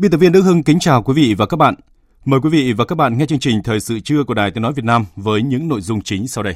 [0.00, 1.74] Biên tập viên Đức Hưng kính chào quý vị và các bạn.
[2.24, 4.62] Mời quý vị và các bạn nghe chương trình Thời sự trưa của Đài Tiếng
[4.62, 6.54] Nói Việt Nam với những nội dung chính sau đây.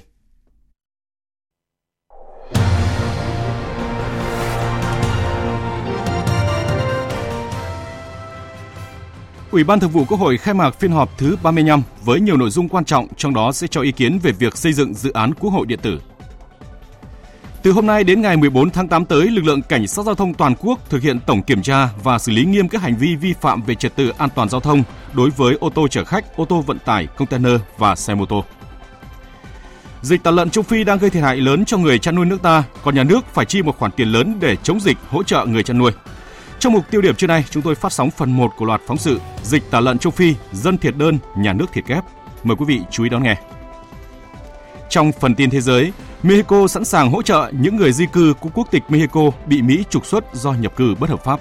[9.51, 12.51] Ủy ban Thường vụ Quốc hội khai mạc phiên họp thứ 35 với nhiều nội
[12.51, 15.35] dung quan trọng, trong đó sẽ cho ý kiến về việc xây dựng dự án
[15.35, 16.01] Quốc hội điện tử.
[17.65, 20.35] Từ hôm nay đến ngày 14 tháng 8 tới, lực lượng cảnh sát giao thông
[20.35, 23.35] toàn quốc thực hiện tổng kiểm tra và xử lý nghiêm các hành vi vi
[23.41, 26.45] phạm về trật tự an toàn giao thông đối với ô tô chở khách, ô
[26.45, 28.45] tô vận tải, container và xe mô tô.
[30.03, 32.43] Dịch tả lợn châu Phi đang gây thiệt hại lớn cho người chăn nuôi nước
[32.43, 35.47] ta, còn nhà nước phải chi một khoản tiền lớn để chống dịch hỗ trợ
[35.47, 35.93] người chăn nuôi.
[36.59, 38.99] Trong mục tiêu điểm trưa nay, chúng tôi phát sóng phần 1 của loạt phóng
[38.99, 42.05] sự Dịch tả lợn châu Phi, dân thiệt đơn, nhà nước thiệt kép.
[42.43, 43.37] Mời quý vị chú ý đón nghe.
[44.91, 45.93] Trong phần tin thế giới,
[46.25, 49.85] Mexico sẵn sàng hỗ trợ những người di cư của quốc tịch Mexico bị Mỹ
[49.91, 51.41] trục xuất do nhập cư bất hợp pháp.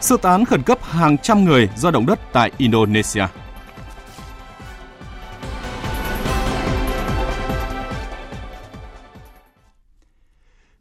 [0.00, 3.26] Sơ tán khẩn cấp hàng trăm người do động đất tại Indonesia.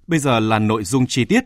[0.07, 1.43] Bây giờ là nội dung chi tiết.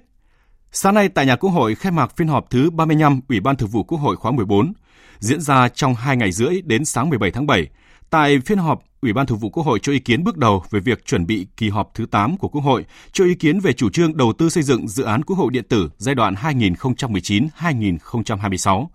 [0.72, 3.70] Sáng nay tại nhà Quốc hội khai mạc phiên họp thứ 35 Ủy ban Thường
[3.70, 4.74] vụ Quốc hội khóa 14,
[5.20, 7.68] diễn ra trong 2 ngày rưỡi đến sáng 17 tháng 7.
[8.10, 10.80] Tại phiên họp, Ủy ban Thường vụ Quốc hội cho ý kiến bước đầu về
[10.80, 13.90] việc chuẩn bị kỳ họp thứ 8 của Quốc hội, cho ý kiến về chủ
[13.90, 18.88] trương đầu tư xây dựng dự án Quốc hội điện tử giai đoạn 2019-2026.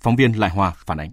[0.00, 1.10] Phóng viên Lại Hòa phản ánh.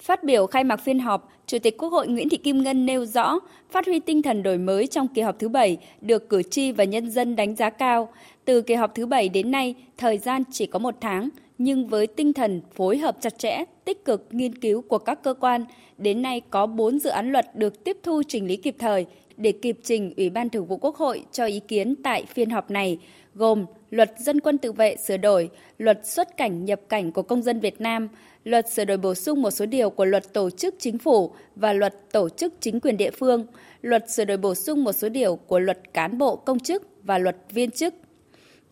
[0.00, 3.06] Phát biểu khai mạc phiên họp, Chủ tịch Quốc hội Nguyễn Thị Kim Ngân nêu
[3.06, 3.38] rõ,
[3.70, 6.84] phát huy tinh thần đổi mới trong kỳ họp thứ 7 được cử tri và
[6.84, 8.08] nhân dân đánh giá cao.
[8.44, 11.28] Từ kỳ họp thứ 7 đến nay, thời gian chỉ có một tháng,
[11.62, 15.34] nhưng với tinh thần phối hợp chặt chẽ, tích cực nghiên cứu của các cơ
[15.34, 15.64] quan,
[15.98, 19.06] đến nay có 4 dự án luật được tiếp thu trình lý kịp thời
[19.36, 22.70] để kịp trình Ủy ban Thường vụ Quốc hội cho ý kiến tại phiên họp
[22.70, 22.98] này,
[23.34, 27.42] gồm Luật Dân quân tự vệ sửa đổi, Luật xuất cảnh nhập cảnh của công
[27.42, 28.08] dân Việt Nam,
[28.44, 31.72] Luật sửa đổi bổ sung một số điều của Luật Tổ chức Chính phủ và
[31.72, 33.46] Luật Tổ chức Chính quyền địa phương,
[33.82, 37.18] Luật sửa đổi bổ sung một số điều của Luật Cán bộ công chức và
[37.18, 37.94] Luật viên chức.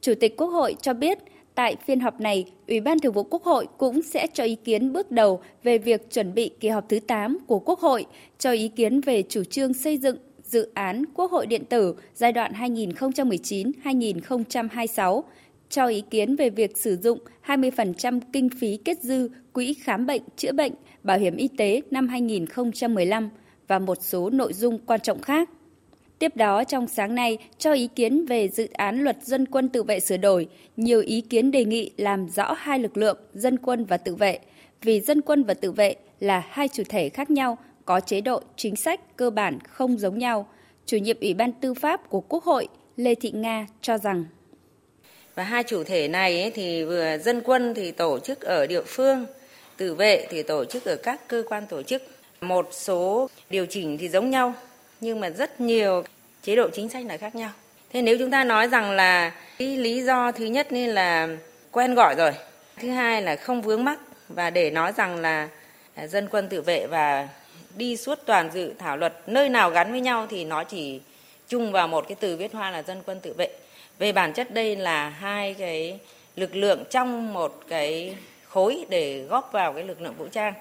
[0.01, 1.19] Chủ tịch Quốc hội cho biết,
[1.59, 4.93] Tại phiên họp này, Ủy ban Thường vụ Quốc hội cũng sẽ cho ý kiến
[4.93, 8.07] bước đầu về việc chuẩn bị kỳ họp thứ 8 của Quốc hội,
[8.39, 12.33] cho ý kiến về chủ trương xây dựng dự án Quốc hội điện tử giai
[12.33, 15.23] đoạn 2019-2026,
[15.71, 20.23] cho ý kiến về việc sử dụng 20% kinh phí kết dư quỹ khám bệnh,
[20.37, 23.31] chữa bệnh, bảo hiểm y tế năm 2015
[23.69, 25.51] và một số nội dung quan trọng khác.
[26.19, 29.83] Tiếp đó trong sáng nay cho ý kiến về dự án luật dân quân tự
[29.83, 33.85] vệ sửa đổi, nhiều ý kiến đề nghị làm rõ hai lực lượng dân quân
[33.85, 34.39] và tự vệ,
[34.83, 38.43] vì dân quân và tự vệ là hai chủ thể khác nhau, có chế độ
[38.57, 40.49] chính sách cơ bản không giống nhau.
[40.87, 44.25] Chủ nhiệm Ủy ban Tư pháp của Quốc hội Lê Thị Nga cho rằng
[45.35, 48.83] và hai chủ thể này ấy, thì vừa dân quân thì tổ chức ở địa
[48.87, 49.27] phương,
[49.77, 52.03] tự vệ thì tổ chức ở các cơ quan tổ chức.
[52.41, 54.55] Một số điều chỉnh thì giống nhau
[55.01, 56.05] nhưng mà rất nhiều
[56.43, 57.51] chế độ chính sách là khác nhau.
[57.93, 61.29] Thế nếu chúng ta nói rằng là cái lý do thứ nhất nên là
[61.73, 62.33] quen gọi rồi,
[62.77, 63.99] thứ hai là không vướng mắc
[64.29, 65.49] và để nói rằng là
[65.95, 67.29] à, dân quân tự vệ và
[67.77, 71.01] đi suốt toàn dự thảo luật nơi nào gắn với nhau thì nó chỉ
[71.49, 73.49] chung vào một cái từ viết hoa là dân quân tự vệ.
[73.99, 75.99] Về bản chất đây là hai cái
[76.37, 78.17] lực lượng trong một cái
[78.49, 80.55] khối để góp vào cái lực lượng vũ trang.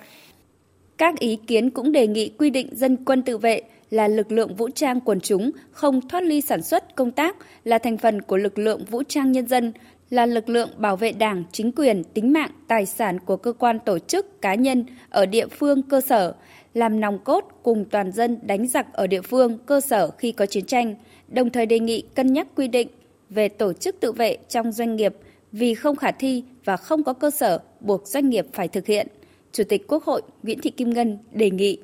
[0.98, 4.56] Các ý kiến cũng đề nghị quy định dân quân tự vệ là lực lượng
[4.56, 8.38] vũ trang quần chúng không thoát ly sản xuất công tác, là thành phần của
[8.38, 9.74] lực lượng vũ trang nhân dân,
[10.10, 13.80] là lực lượng bảo vệ đảng, chính quyền, tính mạng, tài sản của cơ quan
[13.80, 16.34] tổ chức, cá nhân ở địa phương cơ sở,
[16.74, 20.46] làm nòng cốt cùng toàn dân đánh giặc ở địa phương, cơ sở khi có
[20.46, 20.96] chiến tranh,
[21.28, 22.88] đồng thời đề nghị cân nhắc quy định
[23.30, 25.16] về tổ chức tự vệ trong doanh nghiệp
[25.52, 29.08] vì không khả thi và không có cơ sở buộc doanh nghiệp phải thực hiện.
[29.52, 31.78] Chủ tịch Quốc hội Nguyễn Thị Kim Ngân đề nghị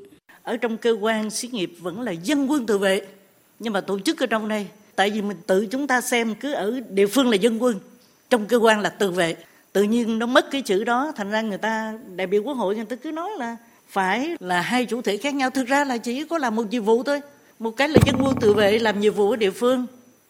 [0.44, 3.02] ở trong cơ quan xí nghiệp vẫn là dân quân tự vệ
[3.60, 6.54] nhưng mà tổ chức ở trong đây Tại vì mình tự chúng ta xem cứ
[6.54, 7.80] ở địa phương là dân quân,
[8.30, 9.36] trong cơ quan là tự vệ.
[9.74, 12.76] Tự nhiên nó mất cái chữ đó, thành ra người ta, đại biểu quốc hội
[12.76, 13.58] người ta cứ nói là
[13.90, 15.50] phải là hai chủ thể khác nhau.
[15.50, 17.22] Thực ra là chỉ có làm một nhiệm vụ thôi.
[17.60, 19.86] Một cái là dân quân tự vệ làm nhiệm vụ ở địa phương.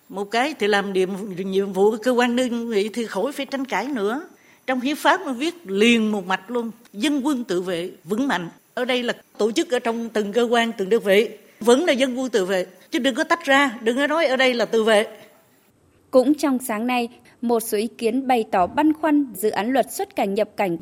[0.10, 3.46] Một cái thì làm nhiệm, nhiệm vụ ở cơ quan đơn vị thì khỏi phải
[3.46, 4.28] tranh cãi nữa.
[4.68, 6.72] Trong hiến pháp nó viết liền một mạch luôn.
[6.94, 8.50] Dân quân tự vệ vững mạnh.
[8.74, 11.30] Ở đây là tổ chức ở trong từng cơ quan, từng đơn vị.
[11.60, 12.66] Vẫn là dân quân tự vệ.
[12.92, 15.08] Chứ đừng có tách ra, đừng có nói ở đây là tự vệ.
[16.12, 17.10] Cũng trong sáng nay,
[17.42, 20.78] một số ý kiến bày tỏ băn khoăn dự án luật xuất cảnh nhập cảnh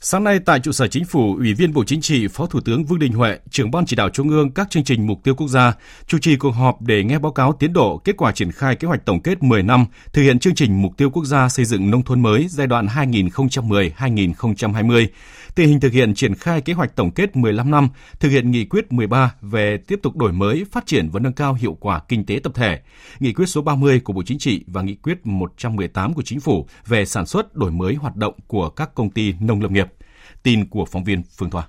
[0.00, 2.84] Sáng nay tại trụ sở Chính phủ, Ủy viên Bộ Chính trị, Phó Thủ tướng
[2.84, 5.48] Vương Đình Huệ, trưởng ban chỉ đạo Trung ương các chương trình mục tiêu quốc
[5.48, 5.72] gia,
[6.06, 8.88] chủ trì cuộc họp để nghe báo cáo tiến độ kết quả triển khai kế
[8.88, 11.90] hoạch tổng kết 10 năm thực hiện chương trình mục tiêu quốc gia xây dựng
[11.90, 15.06] nông thôn mới giai đoạn 2010-2020,
[15.56, 17.88] tình hình thực hiện triển khai kế hoạch tổng kết 15 năm
[18.20, 21.54] thực hiện nghị quyết 13 về tiếp tục đổi mới, phát triển và nâng cao
[21.54, 22.80] hiệu quả kinh tế tập thể,
[23.20, 26.66] nghị quyết số 30 của Bộ Chính trị và nghị quyết 118 của Chính phủ
[26.86, 29.86] về sản xuất đổi mới hoạt động của các công ty nông lâm nghiệp.
[30.42, 31.68] Tin của phóng viên Phương Thoa.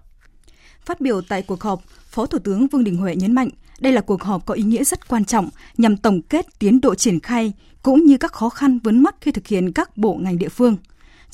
[0.85, 3.49] Phát biểu tại cuộc họp, Phó Thủ tướng Vương Đình Huệ nhấn mạnh,
[3.79, 6.95] đây là cuộc họp có ý nghĩa rất quan trọng nhằm tổng kết tiến độ
[6.95, 10.37] triển khai cũng như các khó khăn vướng mắc khi thực hiện các bộ ngành
[10.37, 10.77] địa phương.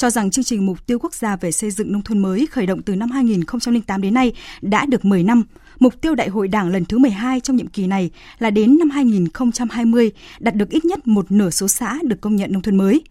[0.03, 2.65] Cho rằng chương trình mục tiêu quốc gia về xây dựng nông thôn mới khởi
[2.65, 5.43] động từ năm 2008 đến nay đã được 10 năm.
[5.79, 8.09] Mục tiêu đại hội đảng lần thứ 12 trong nhiệm kỳ này
[8.39, 12.51] là đến năm 2020 đạt được ít nhất một nửa số xã được công nhận
[12.51, 13.03] nông thôn mới.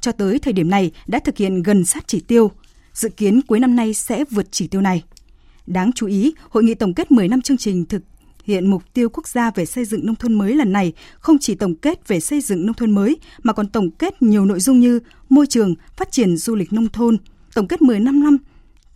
[0.00, 2.50] Cho tới thời điểm này đã thực hiện gần sát chỉ tiêu,
[2.92, 5.02] dự kiến cuối năm nay sẽ vượt chỉ tiêu này.
[5.66, 8.02] Đáng chú ý, hội nghị tổng kết 10 năm chương trình thực
[8.44, 11.54] hiện mục tiêu quốc gia về xây dựng nông thôn mới lần này không chỉ
[11.54, 14.80] tổng kết về xây dựng nông thôn mới mà còn tổng kết nhiều nội dung
[14.80, 17.16] như môi trường, phát triển du lịch nông thôn,
[17.54, 18.38] tổng kết 15 năm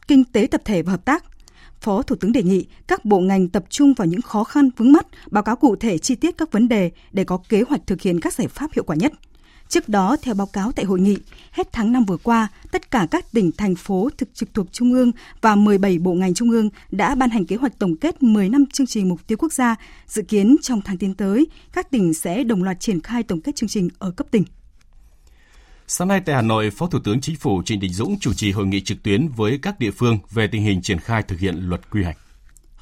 [0.09, 1.25] kinh tế tập thể và hợp tác.
[1.81, 4.93] Phó Thủ tướng đề nghị các bộ ngành tập trung vào những khó khăn vướng
[4.93, 8.03] mắt, báo cáo cụ thể chi tiết các vấn đề để có kế hoạch thực
[8.03, 9.13] hiện các giải pháp hiệu quả nhất.
[9.75, 11.17] Trước đó, theo báo cáo tại hội nghị,
[11.51, 14.93] hết tháng 5 vừa qua, tất cả các tỉnh, thành phố thực trực thuộc Trung
[14.93, 18.49] ương và 17 bộ ngành Trung ương đã ban hành kế hoạch tổng kết 10
[18.49, 19.77] năm chương trình mục tiêu quốc gia.
[20.07, 23.57] Dự kiến trong tháng tiến tới, các tỉnh sẽ đồng loạt triển khai tổng kết
[23.57, 24.45] chương trình ở cấp tỉnh.
[25.87, 28.51] Sáng nay tại Hà Nội, Phó Thủ tướng Chính phủ Trịnh Đình Dũng chủ trì
[28.51, 31.57] hội nghị trực tuyến với các địa phương về tình hình triển khai thực hiện
[31.69, 32.19] luật quy hoạch.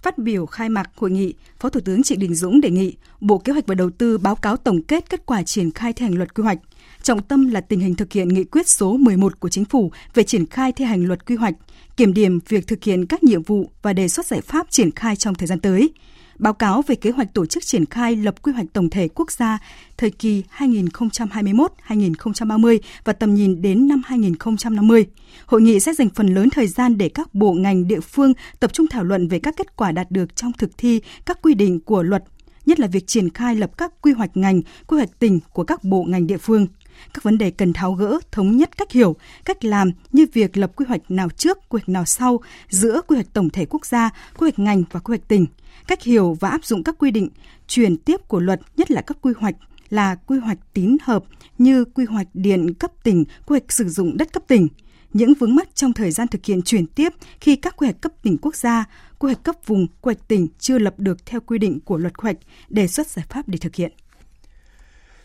[0.03, 3.39] Phát biểu khai mạc hội nghị, Phó Thủ tướng Trịnh Đình Dũng đề nghị Bộ
[3.39, 6.15] Kế hoạch và Đầu tư báo cáo tổng kết kết quả triển khai thi hành
[6.15, 6.59] luật quy hoạch,
[7.03, 10.23] trọng tâm là tình hình thực hiện nghị quyết số 11 của Chính phủ về
[10.23, 11.55] triển khai thi hành luật quy hoạch,
[11.97, 15.17] kiểm điểm việc thực hiện các nhiệm vụ và đề xuất giải pháp triển khai
[15.17, 15.91] trong thời gian tới.
[16.39, 19.33] Báo cáo về kế hoạch tổ chức triển khai lập quy hoạch tổng thể quốc
[19.33, 19.59] gia
[19.97, 25.07] thời kỳ 2021-2030 và tầm nhìn đến năm 2050.
[25.47, 28.73] Hội nghị sẽ dành phần lớn thời gian để các bộ ngành địa phương tập
[28.73, 31.81] trung thảo luận về các kết quả đạt được trong thực thi các quy định
[31.81, 32.25] của luật,
[32.67, 35.85] nhất là việc triển khai lập các quy hoạch ngành, quy hoạch tỉnh của các
[35.85, 36.67] bộ ngành địa phương
[37.15, 40.73] các vấn đề cần tháo gỡ, thống nhất cách hiểu, cách làm như việc lập
[40.77, 44.11] quy hoạch nào trước, quy hoạch nào sau giữa quy hoạch tổng thể quốc gia,
[44.11, 45.47] quy hoạch ngành và quy hoạch tỉnh,
[45.87, 47.29] cách hiểu và áp dụng các quy định
[47.69, 49.55] truyền tiếp của luật, nhất là các quy hoạch
[49.91, 51.25] là quy hoạch tín hợp
[51.59, 54.69] như quy hoạch điện cấp tỉnh, quy hoạch sử dụng đất cấp tỉnh,
[55.13, 57.09] những vướng mắc trong thời gian thực hiện chuyển tiếp
[57.41, 58.85] khi các quy hoạch cấp tỉnh quốc gia,
[59.19, 62.19] quy hoạch cấp vùng, quy hoạch tỉnh chưa lập được theo quy định của luật
[62.19, 62.39] quy hoạch,
[62.69, 63.93] đề xuất giải pháp để thực hiện.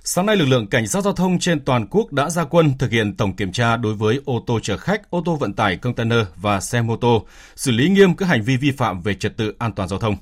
[0.09, 2.91] Sáng nay, lực lượng cảnh sát giao thông trên toàn quốc đã ra quân thực
[2.91, 6.19] hiện tổng kiểm tra đối với ô tô chở khách, ô tô vận tải container
[6.35, 9.53] và xe mô tô, xử lý nghiêm các hành vi vi phạm về trật tự
[9.59, 10.15] an toàn giao thông.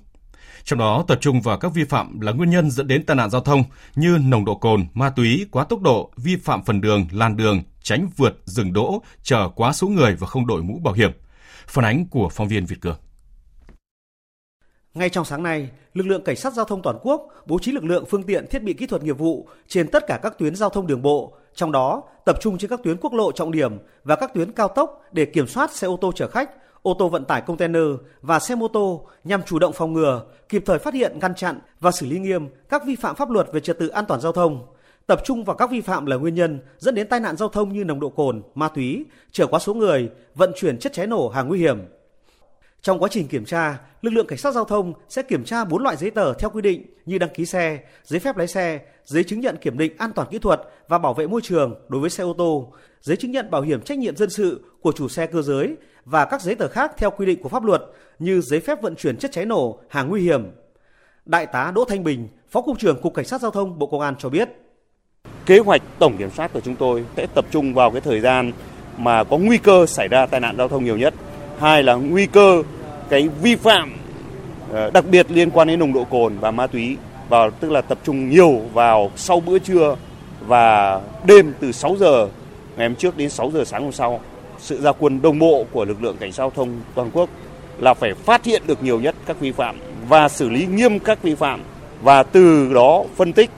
[0.63, 3.29] Trong đó tập trung vào các vi phạm là nguyên nhân dẫn đến tai nạn
[3.29, 3.63] giao thông
[3.95, 7.63] như nồng độ cồn, ma túy, quá tốc độ, vi phạm phần đường, làn đường,
[7.83, 11.11] tránh vượt, dừng đỗ, chở quá số người và không đội mũ bảo hiểm.
[11.67, 12.97] Phản ánh của phóng viên Việt Cường.
[14.95, 17.83] Ngay trong sáng nay, lực lượng cảnh sát giao thông toàn quốc bố trí lực
[17.83, 20.69] lượng phương tiện thiết bị kỹ thuật nghiệp vụ trên tất cả các tuyến giao
[20.69, 24.15] thông đường bộ, trong đó tập trung trên các tuyến quốc lộ trọng điểm và
[24.15, 27.25] các tuyến cao tốc để kiểm soát xe ô tô chở khách, ô tô vận
[27.25, 27.83] tải container
[28.21, 31.59] và xe mô tô nhằm chủ động phòng ngừa, kịp thời phát hiện, ngăn chặn
[31.79, 34.31] và xử lý nghiêm các vi phạm pháp luật về trật tự an toàn giao
[34.31, 34.65] thông.
[35.07, 37.73] Tập trung vào các vi phạm là nguyên nhân dẫn đến tai nạn giao thông
[37.73, 41.29] như nồng độ cồn, ma túy, chở quá số người, vận chuyển chất cháy nổ
[41.29, 41.77] hàng nguy hiểm,
[42.85, 45.83] trong quá trình kiểm tra, lực lượng cảnh sát giao thông sẽ kiểm tra 4
[45.83, 49.23] loại giấy tờ theo quy định như đăng ký xe, giấy phép lái xe, giấy
[49.23, 52.09] chứng nhận kiểm định an toàn kỹ thuật và bảo vệ môi trường đối với
[52.09, 55.25] xe ô tô, giấy chứng nhận bảo hiểm trách nhiệm dân sự của chủ xe
[55.25, 55.75] cơ giới
[56.05, 57.81] và các giấy tờ khác theo quy định của pháp luật
[58.19, 60.51] như giấy phép vận chuyển chất cháy nổ, hàng nguy hiểm.
[61.25, 64.01] Đại tá Đỗ Thanh Bình, Phó cục trưởng Cục Cảnh sát giao thông Bộ Công
[64.01, 64.49] an cho biết:
[65.45, 68.51] Kế hoạch tổng kiểm soát của chúng tôi sẽ tập trung vào cái thời gian
[68.97, 71.13] mà có nguy cơ xảy ra tai nạn giao thông nhiều nhất.
[71.59, 72.63] Hai là nguy cơ
[73.09, 73.97] cái vi phạm
[74.71, 76.97] ờ, đặc biệt liên quan đến nồng độ cồn và ma túy
[77.29, 79.95] và tức là tập trung nhiều vào sau bữa trưa
[80.47, 82.27] và đêm từ 6 giờ
[82.77, 84.19] ngày hôm trước đến 6 giờ sáng hôm sau.
[84.59, 87.29] Sự ra quân đồng bộ của lực lượng cảnh sát giao thông toàn quốc
[87.79, 89.75] là phải phát hiện được nhiều nhất các vi phạm
[90.09, 91.61] và xử lý nghiêm các vi phạm
[92.01, 93.49] và từ đó phân tích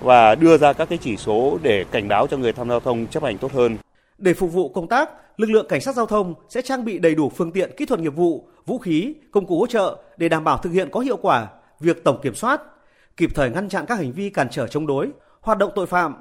[0.00, 2.80] và đưa ra các cái chỉ số để cảnh báo cho người tham gia giao
[2.80, 3.76] thông chấp hành tốt hơn.
[4.18, 7.14] Để phục vụ công tác, lực lượng cảnh sát giao thông sẽ trang bị đầy
[7.14, 10.44] đủ phương tiện kỹ thuật nghiệp vụ, vũ khí, công cụ hỗ trợ để đảm
[10.44, 11.48] bảo thực hiện có hiệu quả
[11.80, 12.60] việc tổng kiểm soát,
[13.16, 15.08] kịp thời ngăn chặn các hành vi cản trở chống đối,
[15.40, 16.14] hoạt động tội phạm.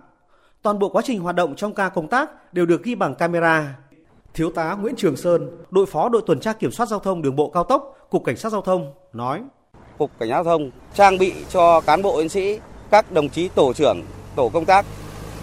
[0.61, 3.75] Toàn bộ quá trình hoạt động trong ca công tác đều được ghi bằng camera.
[4.33, 7.35] Thiếu tá Nguyễn Trường Sơn, đội phó đội tuần tra kiểm soát giao thông đường
[7.35, 9.43] bộ cao tốc, Cục Cảnh sát giao thông nói:
[9.97, 12.59] Cục Cảnh sát giao thông trang bị cho cán bộ chiến sĩ,
[12.91, 14.01] các đồng chí tổ trưởng,
[14.35, 14.85] tổ công tác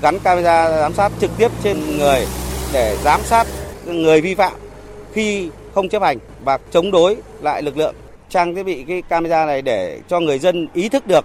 [0.02, 2.26] gắn camera giám sát trực tiếp trên người
[2.72, 3.46] để giám sát
[3.86, 4.52] người vi phạm
[5.12, 7.94] khi không chấp hành và chống đối lại lực lượng
[8.28, 11.24] trang thiết bị cái camera này để cho người dân ý thức được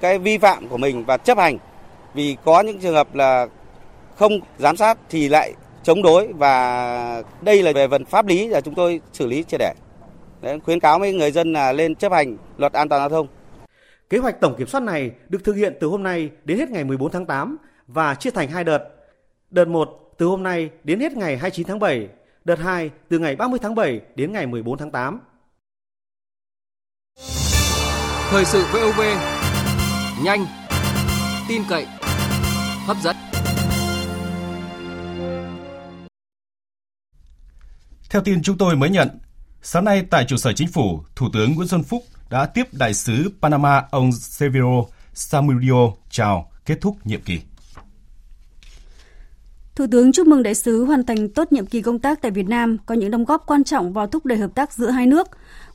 [0.00, 1.58] cái vi phạm của mình và chấp hành
[2.14, 3.46] vì có những trường hợp là
[4.16, 5.52] không giám sát thì lại
[5.82, 9.60] chống đối và đây là về phần pháp lý là chúng tôi xử lý triệt
[9.60, 9.74] để
[10.40, 13.26] Đấy, khuyến cáo với người dân là lên chấp hành luật an toàn giao thông.
[14.10, 16.84] Kế hoạch tổng kiểm soát này được thực hiện từ hôm nay đến hết ngày
[16.84, 18.88] 14 tháng 8 và chia thành hai đợt.
[19.50, 22.08] Đợt 1 từ hôm nay đến hết ngày 29 tháng 7,
[22.44, 25.20] đợt 2 từ ngày 30 tháng 7 đến ngày 14 tháng 8.
[28.30, 29.00] Thời sự VOV
[30.24, 30.46] nhanh,
[31.48, 31.86] tin cậy,
[32.86, 33.16] hấp dẫn.
[38.10, 39.08] Theo tin chúng tôi mới nhận,
[39.62, 42.94] sáng nay tại trụ sở chính phủ, Thủ tướng Nguyễn Xuân Phúc đã tiếp đại
[42.94, 44.84] sứ Panama ông Severo
[45.14, 47.40] Samudio chào kết thúc nhiệm kỳ.
[49.80, 52.48] Thủ tướng chúc mừng đại sứ hoàn thành tốt nhiệm kỳ công tác tại Việt
[52.48, 55.28] Nam, có những đóng góp quan trọng vào thúc đẩy hợp tác giữa hai nước.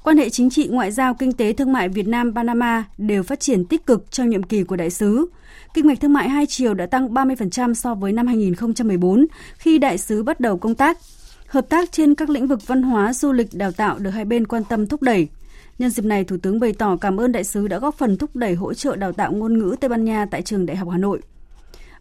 [0.03, 3.65] Quan hệ chính trị, ngoại giao, kinh tế, thương mại Việt Nam-Panama đều phát triển
[3.65, 5.25] tích cực trong nhiệm kỳ của đại sứ.
[5.74, 9.25] Kinh mạch thương mại hai chiều đã tăng 30% so với năm 2014
[9.57, 10.97] khi đại sứ bắt đầu công tác.
[11.47, 14.47] Hợp tác trên các lĩnh vực văn hóa, du lịch, đào tạo được hai bên
[14.47, 15.27] quan tâm thúc đẩy.
[15.79, 18.35] Nhân dịp này, Thủ tướng bày tỏ cảm ơn đại sứ đã góp phần thúc
[18.35, 20.97] đẩy hỗ trợ đào tạo ngôn ngữ Tây Ban Nha tại trường Đại học Hà
[20.97, 21.21] Nội.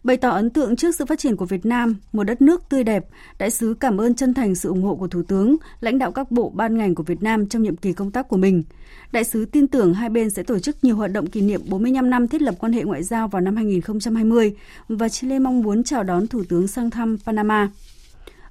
[0.05, 2.83] Bày tỏ ấn tượng trước sự phát triển của Việt Nam, một đất nước tươi
[2.83, 3.05] đẹp,
[3.39, 6.31] đại sứ cảm ơn chân thành sự ủng hộ của Thủ tướng, lãnh đạo các
[6.31, 8.63] bộ ban ngành của Việt Nam trong nhiệm kỳ công tác của mình.
[9.11, 12.09] Đại sứ tin tưởng hai bên sẽ tổ chức nhiều hoạt động kỷ niệm 45
[12.09, 14.55] năm thiết lập quan hệ ngoại giao vào năm 2020
[14.89, 17.69] và Chile mong muốn chào đón Thủ tướng sang thăm Panama.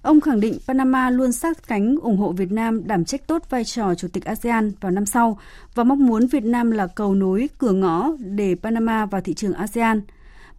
[0.03, 3.65] Ông khẳng định Panama luôn sát cánh ủng hộ Việt Nam đảm trách tốt vai
[3.65, 5.39] trò Chủ tịch ASEAN vào năm sau
[5.75, 9.53] và mong muốn Việt Nam là cầu nối cửa ngõ để Panama vào thị trường
[9.53, 10.01] ASEAN–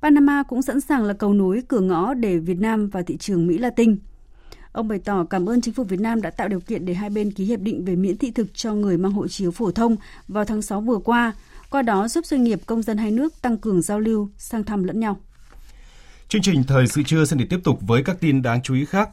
[0.05, 3.47] Panama cũng sẵn sàng là cầu nối cửa ngõ để Việt Nam vào thị trường
[3.47, 3.97] Mỹ Latin.
[4.71, 7.09] Ông bày tỏ cảm ơn chính phủ Việt Nam đã tạo điều kiện để hai
[7.09, 9.95] bên ký hiệp định về miễn thị thực cho người mang hộ chiếu phổ thông
[10.27, 11.33] vào tháng 6 vừa qua,
[11.69, 14.83] qua đó giúp doanh nghiệp công dân hai nước tăng cường giao lưu, sang thăm
[14.83, 15.17] lẫn nhau.
[16.29, 18.85] Chương trình thời sự trưa sẽ được tiếp tục với các tin đáng chú ý
[18.85, 19.09] khác.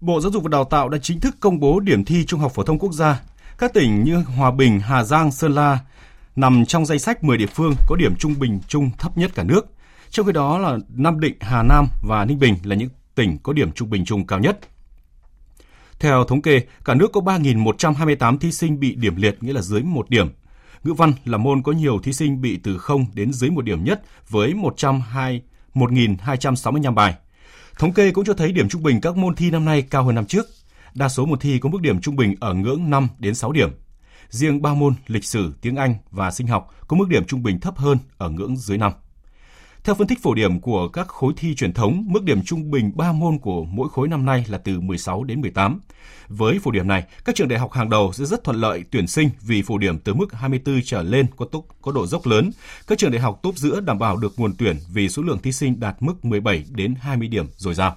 [0.00, 2.52] Bộ Giáo dục và Đào tạo đã chính thức công bố điểm thi Trung học
[2.54, 3.22] phổ thông quốc gia.
[3.58, 5.78] Các tỉnh như Hòa Bình, Hà Giang, Sơn La
[6.36, 9.42] nằm trong danh sách 10 địa phương có điểm trung bình chung thấp nhất cả
[9.42, 9.75] nước.
[10.16, 13.52] Trong khi đó là Nam Định, Hà Nam và Ninh Bình là những tỉnh có
[13.52, 14.58] điểm trung bình chung cao nhất.
[16.00, 19.82] Theo thống kê, cả nước có 3.128 thí sinh bị điểm liệt, nghĩa là dưới
[19.82, 20.28] một điểm.
[20.84, 23.84] Ngữ văn là môn có nhiều thí sinh bị từ 0 đến dưới một điểm
[23.84, 25.42] nhất với 102
[25.74, 27.14] 1.265 bài.
[27.78, 30.14] Thống kê cũng cho thấy điểm trung bình các môn thi năm nay cao hơn
[30.14, 30.46] năm trước.
[30.94, 33.70] Đa số môn thi có mức điểm trung bình ở ngưỡng 5 đến 6 điểm.
[34.28, 37.60] Riêng ba môn lịch sử, tiếng Anh và sinh học có mức điểm trung bình
[37.60, 38.92] thấp hơn ở ngưỡng dưới 5.
[39.86, 42.92] Theo phân tích phổ điểm của các khối thi truyền thống, mức điểm trung bình
[42.94, 45.80] 3 môn của mỗi khối năm nay là từ 16 đến 18.
[46.28, 49.06] Với phổ điểm này, các trường đại học hàng đầu sẽ rất thuận lợi tuyển
[49.06, 52.50] sinh vì phổ điểm từ mức 24 trở lên có tốc có độ dốc lớn.
[52.86, 55.52] Các trường đại học tốt giữa đảm bảo được nguồn tuyển vì số lượng thí
[55.52, 57.96] sinh đạt mức 17 đến 20 điểm dồi dào.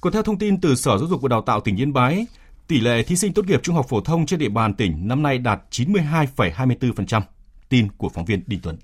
[0.00, 2.26] Còn theo thông tin từ Sở Giáo dục và Đào tạo tỉnh Yên Bái,
[2.66, 5.22] tỷ lệ thí sinh tốt nghiệp trung học phổ thông trên địa bàn tỉnh năm
[5.22, 7.20] nay đạt 92,24%.
[7.68, 8.76] Tin của phóng viên Đinh Tuấn.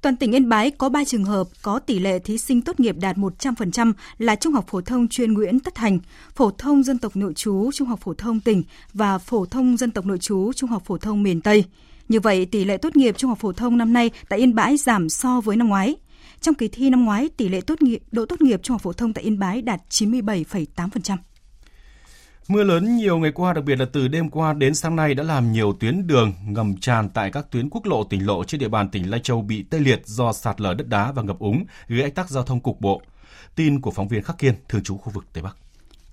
[0.00, 2.96] Toàn tỉnh Yên Bái có 3 trường hợp có tỷ lệ thí sinh tốt nghiệp
[3.00, 5.98] đạt 100% là Trung học phổ thông chuyên Nguyễn Tất Thành,
[6.34, 8.62] phổ thông dân tộc nội trú Trung học phổ thông tỉnh
[8.92, 11.64] và phổ thông dân tộc nội trú Trung học phổ thông miền Tây.
[12.08, 14.76] Như vậy, tỷ lệ tốt nghiệp trung học phổ thông năm nay tại Yên Bái
[14.76, 15.96] giảm so với năm ngoái.
[16.40, 18.92] Trong kỳ thi năm ngoái, tỷ lệ tốt nghiệp độ tốt nghiệp trung học phổ
[18.92, 21.16] thông tại Yên Bái đạt 97,8%.
[22.48, 25.22] Mưa lớn nhiều ngày qua, đặc biệt là từ đêm qua đến sáng nay đã
[25.22, 28.68] làm nhiều tuyến đường ngầm tràn tại các tuyến quốc lộ tỉnh lộ trên địa
[28.68, 31.64] bàn tỉnh Lai Châu bị tê liệt do sạt lở đất đá và ngập úng,
[31.88, 33.02] gây ách tắc giao thông cục bộ.
[33.54, 35.56] Tin của phóng viên Khắc Kiên, thường trú khu vực Tây Bắc.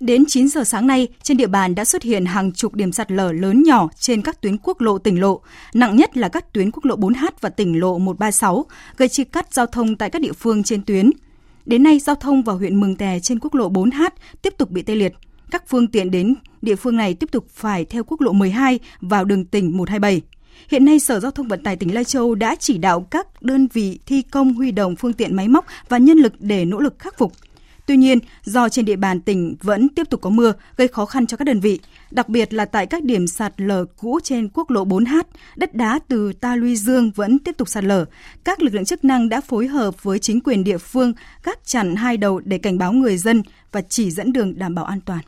[0.00, 3.12] Đến 9 giờ sáng nay, trên địa bàn đã xuất hiện hàng chục điểm sạt
[3.12, 5.40] lở lớn nhỏ trên các tuyến quốc lộ tỉnh lộ,
[5.74, 9.54] nặng nhất là các tuyến quốc lộ 4H và tỉnh lộ 136, gây chia cắt
[9.54, 11.10] giao thông tại các địa phương trên tuyến.
[11.66, 14.08] Đến nay, giao thông vào huyện Mường Tè trên quốc lộ 4H
[14.42, 15.12] tiếp tục bị tê liệt.
[15.54, 19.24] Các phương tiện đến địa phương này tiếp tục phải theo quốc lộ 12 vào
[19.24, 20.22] đường tỉnh 127.
[20.68, 23.68] Hiện nay, Sở Giao thông Vận tải tỉnh Lai Châu đã chỉ đạo các đơn
[23.72, 26.98] vị thi công huy động phương tiện máy móc và nhân lực để nỗ lực
[26.98, 27.32] khắc phục.
[27.86, 31.26] Tuy nhiên, do trên địa bàn tỉnh vẫn tiếp tục có mưa gây khó khăn
[31.26, 31.80] cho các đơn vị,
[32.10, 35.22] đặc biệt là tại các điểm sạt lở cũ trên quốc lộ 4H,
[35.56, 38.04] đất đá từ Ta Luy Dương vẫn tiếp tục sạt lở.
[38.44, 41.96] Các lực lượng chức năng đã phối hợp với chính quyền địa phương gác chặn
[41.96, 43.42] hai đầu để cảnh báo người dân
[43.72, 45.20] và chỉ dẫn đường đảm bảo an toàn.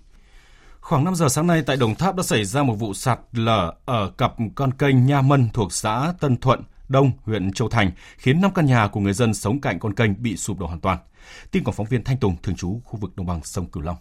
[0.88, 3.74] Khoảng 5 giờ sáng nay tại Đồng Tháp đã xảy ra một vụ sạt lở
[3.84, 8.40] ở cặp con kênh Nha Mân thuộc xã Tân Thuận, Đông, huyện Châu Thành, khiến
[8.40, 10.98] 5 căn nhà của người dân sống cạnh con kênh bị sụp đổ hoàn toàn.
[11.50, 13.96] Tin của phóng viên Thanh Tùng, thường trú khu vực đồng bằng sông Cửu Long.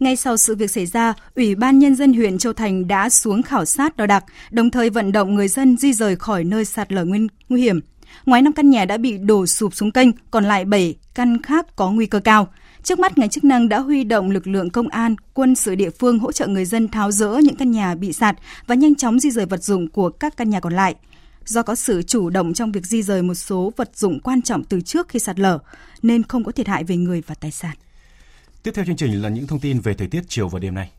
[0.00, 3.42] Ngay sau sự việc xảy ra, Ủy ban Nhân dân huyện Châu Thành đã xuống
[3.42, 6.92] khảo sát đo đạc, đồng thời vận động người dân di rời khỏi nơi sạt
[6.92, 7.80] lở nguy, nguy hiểm.
[8.26, 11.76] Ngoài 5 căn nhà đã bị đổ sụp xuống kênh, còn lại 7 căn khác
[11.76, 12.48] có nguy cơ cao.
[12.82, 15.90] Trước mắt, ngành chức năng đã huy động lực lượng công an, quân sự địa
[15.90, 19.20] phương hỗ trợ người dân tháo rỡ những căn nhà bị sạt và nhanh chóng
[19.20, 20.94] di rời vật dụng của các căn nhà còn lại.
[21.44, 24.64] Do có sự chủ động trong việc di rời một số vật dụng quan trọng
[24.64, 25.58] từ trước khi sạt lở,
[26.02, 27.76] nên không có thiệt hại về người và tài sản.
[28.62, 30.90] Tiếp theo chương trình là những thông tin về thời tiết chiều và đêm nay.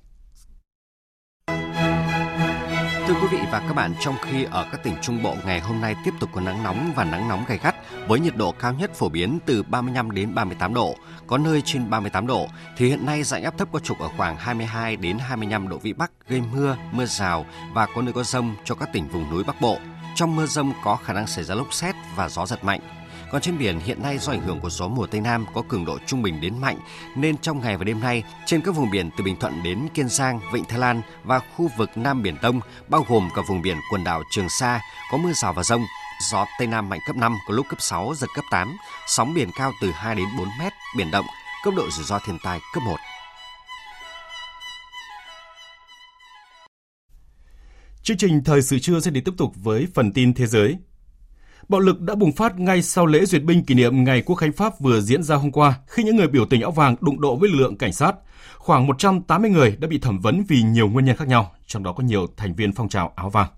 [3.11, 5.81] Thưa quý vị và các bạn, trong khi ở các tỉnh Trung Bộ ngày hôm
[5.81, 7.75] nay tiếp tục có nắng nóng và nắng nóng gay gắt
[8.07, 10.95] với nhiệt độ cao nhất phổ biến từ 35 đến 38 độ,
[11.27, 14.37] có nơi trên 38 độ, thì hiện nay dạnh áp thấp có trục ở khoảng
[14.37, 18.55] 22 đến 25 độ vĩ Bắc gây mưa, mưa rào và có nơi có rông
[18.65, 19.77] cho các tỉnh vùng núi Bắc Bộ.
[20.15, 23.00] Trong mưa rông có khả năng xảy ra lốc xét và gió giật mạnh.
[23.31, 25.85] Còn trên biển hiện nay do ảnh hưởng của gió mùa Tây Nam có cường
[25.85, 26.77] độ trung bình đến mạnh
[27.15, 30.09] nên trong ngày và đêm nay trên các vùng biển từ Bình Thuận đến Kiên
[30.09, 33.77] Giang, Vịnh Thái Lan và khu vực Nam Biển Đông bao gồm cả vùng biển
[33.91, 35.85] quần đảo Trường Sa có mưa rào và rông.
[36.31, 39.49] Gió Tây Nam mạnh cấp 5 có lúc cấp 6 giật cấp 8, sóng biển
[39.55, 41.25] cao từ 2 đến 4 mét, biển động,
[41.63, 42.95] cấp độ rủi ro thiên tai cấp 1.
[48.03, 50.77] Chương trình thời sự trưa sẽ đi tiếp tục với phần tin thế giới.
[51.69, 54.51] Bạo lực đã bùng phát ngay sau lễ duyệt binh kỷ niệm Ngày Quốc khánh
[54.51, 57.35] Pháp vừa diễn ra hôm qua khi những người biểu tình áo vàng đụng độ
[57.35, 58.15] với lực lượng cảnh sát.
[58.57, 61.93] Khoảng 180 người đã bị thẩm vấn vì nhiều nguyên nhân khác nhau, trong đó
[61.93, 63.49] có nhiều thành viên phong trào áo vàng.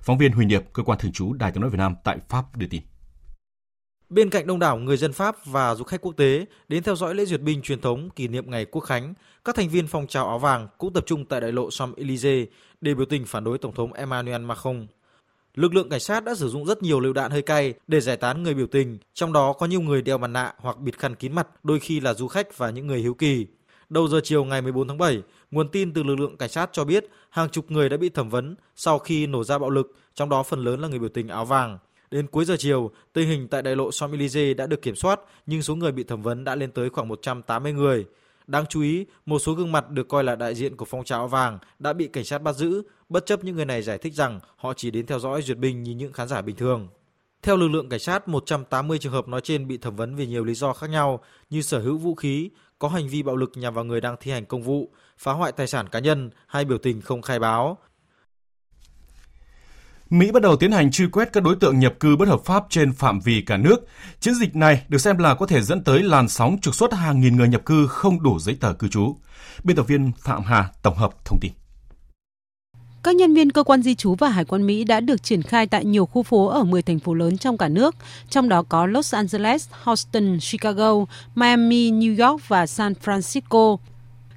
[0.00, 2.56] Phóng viên Huỳnh Điệp, cơ quan thường trú Đài tiếng nói Việt Nam tại Pháp
[2.56, 2.82] đưa tin.
[4.08, 7.14] Bên cạnh đông đảo người dân Pháp và du khách quốc tế đến theo dõi
[7.14, 10.28] lễ duyệt binh truyền thống kỷ niệm ngày Quốc khánh, các thành viên phong trào
[10.28, 12.46] áo vàng cũng tập trung tại đại lộ Champs-Élysées
[12.80, 14.86] để biểu tình phản đối Tổng thống Emmanuel Macron.
[15.58, 18.16] Lực lượng cảnh sát đã sử dụng rất nhiều lựu đạn hơi cay để giải
[18.16, 21.14] tán người biểu tình, trong đó có nhiều người đeo mặt nạ hoặc bịt khăn
[21.14, 23.46] kín mặt, đôi khi là du khách và những người hiếu kỳ.
[23.88, 26.84] Đầu giờ chiều ngày 14 tháng 7, nguồn tin từ lực lượng cảnh sát cho
[26.84, 30.28] biết hàng chục người đã bị thẩm vấn sau khi nổ ra bạo lực, trong
[30.28, 31.78] đó phần lớn là người biểu tình áo vàng.
[32.10, 35.62] Đến cuối giờ chiều, tình hình tại đại lộ Champs-Élysées đã được kiểm soát, nhưng
[35.62, 38.06] số người bị thẩm vấn đã lên tới khoảng 180 người.
[38.48, 41.28] Đáng chú ý, một số gương mặt được coi là đại diện của phong trào
[41.28, 44.40] vàng đã bị cảnh sát bắt giữ, bất chấp những người này giải thích rằng
[44.56, 46.88] họ chỉ đến theo dõi duyệt binh như những khán giả bình thường.
[47.42, 50.44] Theo lực lượng cảnh sát, 180 trường hợp nói trên bị thẩm vấn vì nhiều
[50.44, 53.74] lý do khác nhau như sở hữu vũ khí, có hành vi bạo lực nhằm
[53.74, 56.78] vào người đang thi hành công vụ, phá hoại tài sản cá nhân hay biểu
[56.78, 57.78] tình không khai báo.
[60.10, 62.64] Mỹ bắt đầu tiến hành truy quét các đối tượng nhập cư bất hợp pháp
[62.70, 63.76] trên phạm vi cả nước.
[64.20, 67.20] Chiến dịch này được xem là có thể dẫn tới làn sóng trục xuất hàng
[67.20, 69.16] nghìn người nhập cư không đủ giấy tờ cư trú.
[69.64, 71.52] Biên tập viên Phạm Hà tổng hợp thông tin.
[73.02, 75.66] Các nhân viên cơ quan di trú và hải quan Mỹ đã được triển khai
[75.66, 77.94] tại nhiều khu phố ở 10 thành phố lớn trong cả nước,
[78.30, 80.94] trong đó có Los Angeles, Houston, Chicago,
[81.34, 83.76] Miami, New York và San Francisco.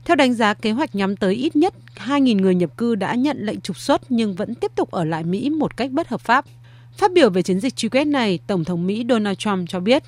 [0.05, 1.73] Theo đánh giá, kế hoạch nhắm tới ít nhất
[2.07, 5.23] 2.000 người nhập cư đã nhận lệnh trục xuất nhưng vẫn tiếp tục ở lại
[5.23, 6.45] Mỹ một cách bất hợp pháp.
[6.97, 10.03] Phát biểu về chiến dịch truy quét này, Tổng thống Mỹ Donald Trump cho biết.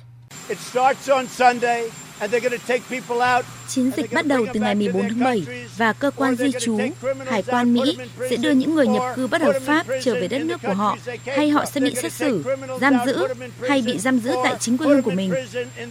[3.68, 5.42] Chiến dịch bắt đầu từ ngày 14 tháng 7
[5.76, 6.78] và cơ quan di trú,
[7.26, 7.98] hải quan Mỹ
[8.30, 10.96] sẽ đưa những người nhập cư bất hợp pháp trở về đất nước của họ
[11.26, 12.44] hay họ sẽ bị xét xử,
[12.80, 13.26] giam giữ
[13.68, 15.32] hay bị giam giữ tại chính quê hương của mình.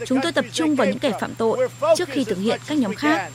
[0.06, 2.96] Chúng tôi tập trung vào những kẻ phạm tội trước khi thực hiện các nhóm
[2.96, 3.32] khác.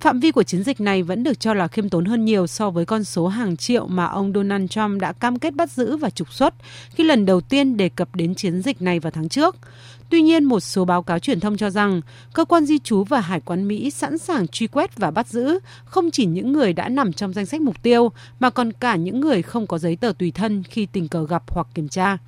[0.00, 2.70] Phạm vi của chiến dịch này vẫn được cho là khiêm tốn hơn nhiều so
[2.70, 6.10] với con số hàng triệu mà ông Donald Trump đã cam kết bắt giữ và
[6.10, 6.54] trục xuất
[6.90, 9.56] khi lần đầu tiên đề cập đến chiến dịch này vào tháng trước.
[10.10, 12.00] Tuy nhiên, một số báo cáo truyền thông cho rằng
[12.32, 15.58] cơ quan di trú và hải quan Mỹ sẵn sàng truy quét và bắt giữ
[15.84, 19.20] không chỉ những người đã nằm trong danh sách mục tiêu mà còn cả những
[19.20, 22.18] người không có giấy tờ tùy thân khi tình cờ gặp hoặc kiểm tra.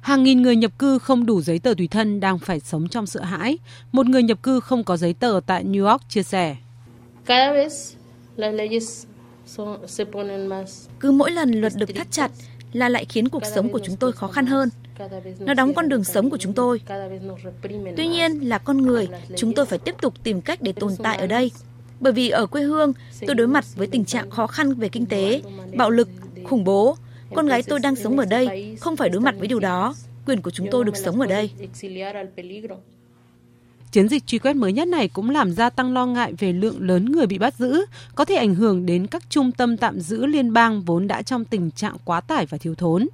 [0.00, 3.06] Hàng nghìn người nhập cư không đủ giấy tờ tùy thân đang phải sống trong
[3.06, 3.58] sợ hãi.
[3.92, 6.56] Một người nhập cư không có giấy tờ tại New York chia sẻ.
[11.00, 12.30] Cứ mỗi lần luật được thắt chặt
[12.72, 14.68] là lại khiến cuộc sống của chúng tôi khó khăn hơn.
[15.40, 16.80] Nó đóng con đường sống của chúng tôi.
[17.96, 21.18] Tuy nhiên là con người, chúng tôi phải tiếp tục tìm cách để tồn tại
[21.18, 21.50] ở đây.
[22.00, 22.92] Bởi vì ở quê hương,
[23.26, 25.42] tôi đối mặt với tình trạng khó khăn về kinh tế,
[25.74, 26.08] bạo lực,
[26.44, 26.96] khủng bố.
[27.34, 29.94] Con gái tôi đang sống ở đây, không phải đối mặt với điều đó.
[30.26, 31.50] Quyền của chúng tôi được sống ở đây.
[33.90, 36.76] Chiến dịch truy quét mới nhất này cũng làm gia tăng lo ngại về lượng
[36.80, 40.26] lớn người bị bắt giữ, có thể ảnh hưởng đến các trung tâm tạm giữ
[40.26, 43.08] liên bang vốn đã trong tình trạng quá tải và thiếu thốn.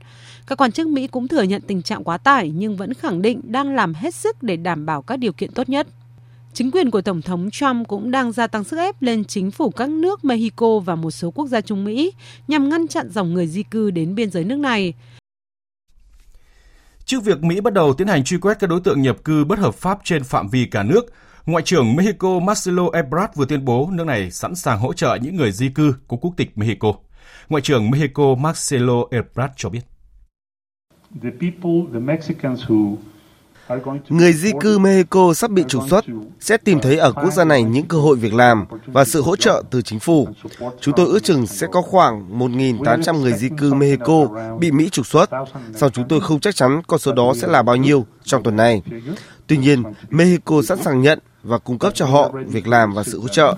[0.46, 3.40] Các quan chức Mỹ cũng thừa nhận tình trạng quá tải nhưng vẫn khẳng định
[3.44, 5.86] đang làm hết sức để đảm bảo các điều kiện tốt nhất.
[6.52, 9.70] Chính quyền của Tổng thống Trump cũng đang gia tăng sức ép lên chính phủ
[9.70, 12.12] các nước Mexico và một số quốc gia Trung Mỹ
[12.48, 14.94] nhằm ngăn chặn dòng người di cư đến biên giới nước này.
[17.04, 19.58] Trước việc Mỹ bắt đầu tiến hành truy quét các đối tượng nhập cư bất
[19.58, 21.12] hợp pháp trên phạm vi cả nước,
[21.46, 25.36] Ngoại trưởng Mexico Marcelo Ebrard vừa tuyên bố nước này sẵn sàng hỗ trợ những
[25.36, 26.92] người di cư có quốc tịch Mexico.
[27.48, 29.80] Ngoại trưởng Mexico Marcelo Ebrard cho biết.
[31.22, 32.96] The people, the Mexicans who
[34.08, 36.04] Người di cư Mexico sắp bị trục xuất
[36.40, 39.36] sẽ tìm thấy ở quốc gia này những cơ hội việc làm và sự hỗ
[39.36, 40.28] trợ từ chính phủ.
[40.80, 44.26] Chúng tôi ước chừng sẽ có khoảng 1.800 người di cư Mexico
[44.58, 45.30] bị Mỹ trục xuất,
[45.74, 48.56] song chúng tôi không chắc chắn con số đó sẽ là bao nhiêu trong tuần
[48.56, 48.82] này.
[49.46, 53.20] Tuy nhiên, Mexico sẵn sàng nhận và cung cấp cho họ việc làm và sự
[53.20, 53.56] hỗ trợ.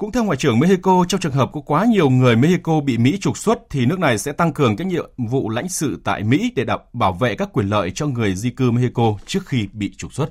[0.00, 3.18] Cũng theo Ngoại trưởng Mexico, trong trường hợp có quá nhiều người Mexico bị Mỹ
[3.20, 6.52] trục xuất thì nước này sẽ tăng cường các nhiệm vụ lãnh sự tại Mỹ
[6.56, 9.94] để đảm bảo vệ các quyền lợi cho người di cư Mexico trước khi bị
[9.96, 10.30] trục xuất.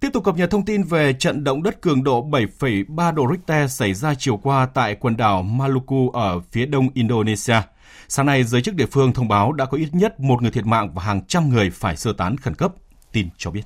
[0.00, 3.72] Tiếp tục cập nhật thông tin về trận động đất cường độ 7,3 độ Richter
[3.72, 7.60] xảy ra chiều qua tại quần đảo Maluku ở phía đông Indonesia.
[8.08, 10.66] Sáng nay, giới chức địa phương thông báo đã có ít nhất một người thiệt
[10.66, 12.72] mạng và hàng trăm người phải sơ tán khẩn cấp.
[13.12, 13.62] Tin cho biết.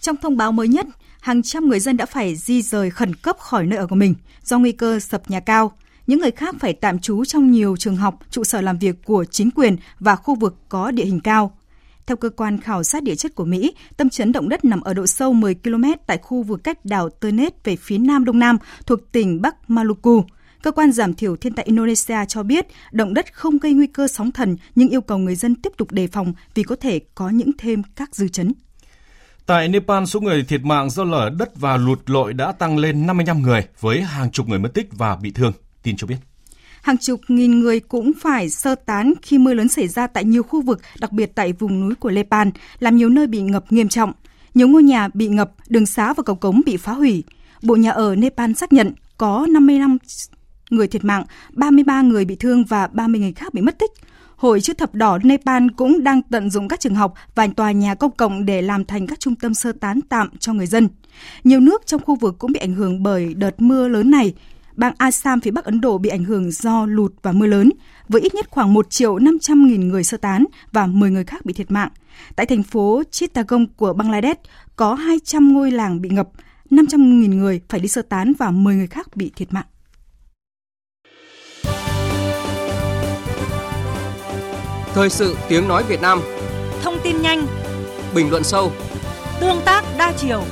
[0.00, 0.86] Trong thông báo mới nhất,
[1.28, 4.14] hàng trăm người dân đã phải di rời khẩn cấp khỏi nơi ở của mình
[4.44, 5.72] do nguy cơ sập nhà cao.
[6.06, 9.24] Những người khác phải tạm trú trong nhiều trường học, trụ sở làm việc của
[9.24, 11.58] chính quyền và khu vực có địa hình cao.
[12.06, 14.94] Theo cơ quan khảo sát địa chất của Mỹ, tâm chấn động đất nằm ở
[14.94, 18.58] độ sâu 10 km tại khu vực cách đảo Ternate về phía nam đông nam
[18.86, 20.24] thuộc tỉnh Bắc Maluku.
[20.62, 24.08] Cơ quan giảm thiểu thiên tai Indonesia cho biết động đất không gây nguy cơ
[24.08, 27.30] sóng thần nhưng yêu cầu người dân tiếp tục đề phòng vì có thể có
[27.30, 28.52] những thêm các dư chấn.
[29.48, 33.06] Tại Nepal, số người thiệt mạng do lở đất và lụt lội đã tăng lên
[33.06, 36.16] 55 người với hàng chục người mất tích và bị thương, tin cho biết.
[36.82, 40.42] Hàng chục nghìn người cũng phải sơ tán khi mưa lớn xảy ra tại nhiều
[40.42, 43.88] khu vực, đặc biệt tại vùng núi của Nepal, làm nhiều nơi bị ngập nghiêm
[43.88, 44.12] trọng.
[44.54, 47.24] Nhiều ngôi nhà bị ngập, đường xá và cầu cống bị phá hủy.
[47.62, 49.98] Bộ Nhà ở Nepal xác nhận có 55
[50.70, 53.90] người thiệt mạng, 33 người bị thương và 30 người khác bị mất tích.
[54.38, 57.94] Hội chữ thập đỏ Nepal cũng đang tận dụng các trường học và tòa nhà
[57.94, 60.88] công cộng để làm thành các trung tâm sơ tán tạm cho người dân.
[61.44, 64.34] Nhiều nước trong khu vực cũng bị ảnh hưởng bởi đợt mưa lớn này.
[64.76, 67.70] Bang Assam phía Bắc Ấn Độ bị ảnh hưởng do lụt và mưa lớn,
[68.08, 71.46] với ít nhất khoảng 1 triệu 500 nghìn người sơ tán và 10 người khác
[71.46, 71.90] bị thiệt mạng.
[72.36, 74.40] Tại thành phố Chittagong của Bangladesh
[74.76, 76.28] có 200 ngôi làng bị ngập,
[76.70, 79.66] 500 nghìn người phải đi sơ tán và 10 người khác bị thiệt mạng.
[84.98, 86.20] Thời sự tiếng nói Việt Nam
[86.82, 87.46] Thông tin nhanh
[88.14, 88.72] Bình luận sâu
[89.40, 90.42] Tương tác đa chiều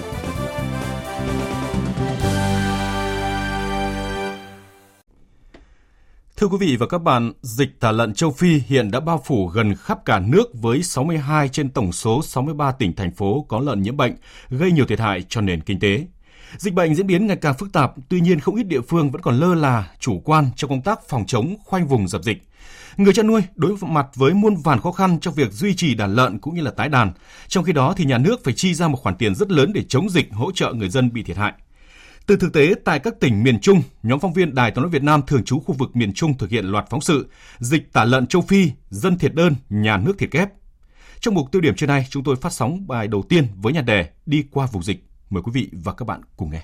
[6.37, 9.46] Thưa quý vị và các bạn, dịch tả lợn châu Phi hiện đã bao phủ
[9.46, 13.82] gần khắp cả nước với 62 trên tổng số 63 tỉnh thành phố có lợn
[13.82, 14.16] nhiễm bệnh,
[14.50, 16.06] gây nhiều thiệt hại cho nền kinh tế.
[16.59, 19.22] Dịch bệnh diễn biến ngày càng phức tạp, tuy nhiên không ít địa phương vẫn
[19.22, 22.42] còn lơ là, chủ quan trong công tác phòng chống khoanh vùng dập dịch.
[22.96, 26.14] Người chăn nuôi đối mặt với muôn vàn khó khăn trong việc duy trì đàn
[26.14, 27.12] lợn cũng như là tái đàn.
[27.48, 29.85] Trong khi đó thì nhà nước phải chi ra một khoản tiền rất lớn để
[29.88, 31.52] chống dịch hỗ trợ người dân bị thiệt hại.
[32.26, 35.02] Từ thực tế tại các tỉnh miền Trung, nhóm phóng viên Đài Tiếng nói Việt
[35.02, 37.28] Nam thường trú khu vực miền Trung thực hiện loạt phóng sự
[37.59, 40.48] dịch tả lợn châu Phi, dân thiệt đơn, nhà nước thiệt kép.
[41.20, 43.80] Trong mục tiêu điểm trưa nay, chúng tôi phát sóng bài đầu tiên với nhà
[43.80, 45.04] đề đi qua vùng dịch.
[45.30, 46.62] Mời quý vị và các bạn cùng nghe.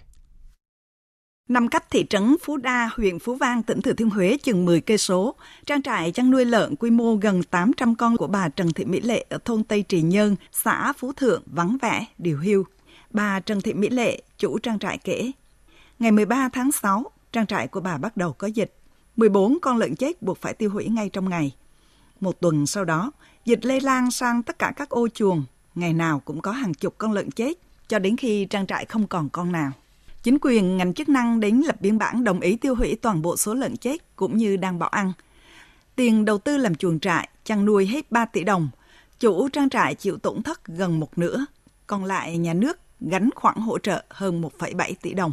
[1.52, 4.80] Nằm cách thị trấn Phú Đa, huyện Phú Vang, tỉnh Thừa Thiên Huế chừng 10
[4.80, 5.34] cây số,
[5.66, 9.00] trang trại chăn nuôi lợn quy mô gần 800 con của bà Trần Thị Mỹ
[9.00, 12.64] Lệ ở thôn Tây Trì Nhơn, xã Phú Thượng vắng vẻ, điều hưu.
[13.10, 15.30] Bà Trần Thị Mỹ Lệ, chủ trang trại kể,
[15.98, 18.74] ngày 13 tháng 6, trang trại của bà bắt đầu có dịch.
[19.16, 21.54] 14 con lợn chết buộc phải tiêu hủy ngay trong ngày.
[22.20, 23.12] Một tuần sau đó,
[23.44, 26.94] dịch lây lan sang tất cả các ô chuồng, ngày nào cũng có hàng chục
[26.98, 29.72] con lợn chết, cho đến khi trang trại không còn con nào.
[30.22, 33.36] Chính quyền ngành chức năng đến lập biên bản đồng ý tiêu hủy toàn bộ
[33.36, 35.12] số lợn chết cũng như đang bỏ ăn.
[35.96, 38.68] Tiền đầu tư làm chuồng trại, chăn nuôi hết 3 tỷ đồng.
[39.20, 41.44] Chủ trang trại chịu tổn thất gần một nửa.
[41.86, 45.32] Còn lại nhà nước gánh khoản hỗ trợ hơn 1,7 tỷ đồng.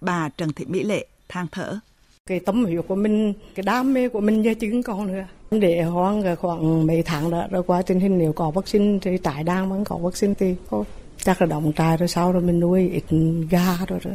[0.00, 1.78] Bà Trần Thị Mỹ Lệ than thở.
[2.26, 5.24] Cái tấm huyết của mình, cái đam mê của mình với chứng con còn nữa.
[5.50, 9.44] Để hoang khoảng mấy tháng đã rồi qua tình hình nếu có vaccine thì trại
[9.44, 10.84] đang vẫn có vaccine thì thôi
[11.22, 13.04] chắc là động trại rồi sau rồi mình nuôi ít
[13.50, 14.14] gà rồi rồi.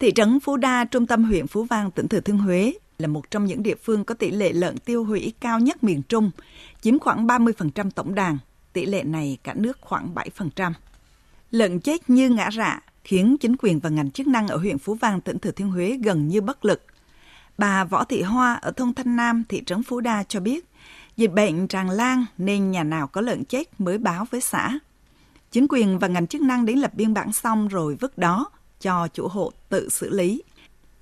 [0.00, 3.30] Thị trấn Phú Đa, trung tâm huyện Phú Vang, tỉnh Thừa Thiên Huế là một
[3.30, 6.30] trong những địa phương có tỷ lệ lợn tiêu hủy cao nhất miền Trung,
[6.80, 8.38] chiếm khoảng 30% tổng đàn.
[8.72, 10.72] Tỷ lệ này cả nước khoảng 7%.
[11.50, 14.94] Lợn chết như ngã rạ khiến chính quyền và ngành chức năng ở huyện Phú
[14.94, 16.82] Vang, tỉnh Thừa Thiên Huế gần như bất lực.
[17.58, 20.68] Bà Võ Thị Hoa ở thôn Thanh Nam, thị trấn Phú Đa cho biết,
[21.16, 24.78] dịch bệnh tràn lan nên nhà nào có lợn chết mới báo với xã.
[25.50, 28.50] Chính quyền và ngành chức năng đến lập biên bản xong rồi vứt đó
[28.80, 30.42] cho chủ hộ tự xử lý.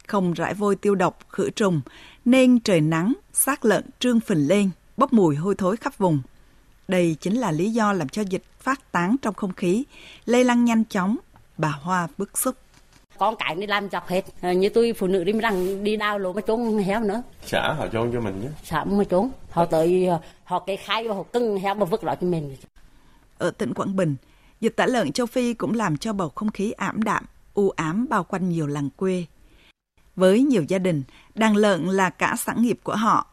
[0.07, 1.81] Không rải vôi tiêu độc, khử trùng,
[2.25, 6.21] nên trời nắng, xác lợn trương phình lên, bốc mùi hôi thối khắp vùng.
[6.89, 9.85] Đây chính là lý do làm cho dịch phát tán trong không khí,
[10.25, 11.17] lây lan nhanh chóng.
[11.59, 12.57] Bà Hoa bức xúc.
[13.19, 16.19] Con cái đi làm dọc hết, ờ, như tôi phụ nữ đi rằng đi đào
[16.19, 17.23] lỗ mà trốn heo nữa.
[17.47, 18.49] Xã họ trốn cho mình nhé.
[18.65, 22.17] Xã mà trốn, họ tới ờ, họ cái khai họ cưng heo mà vứt lại
[22.21, 22.57] cho mình.
[23.39, 24.17] Ở tỉnh Quảng Bình,
[24.61, 27.25] dịch tả lợn châu Phi cũng làm cho bầu không khí ảm đạm,
[27.59, 29.27] u ám bao quanh nhiều làng quê.
[30.17, 31.03] Với nhiều gia đình,
[31.35, 33.27] đàn lợn là cả sản nghiệp của họ.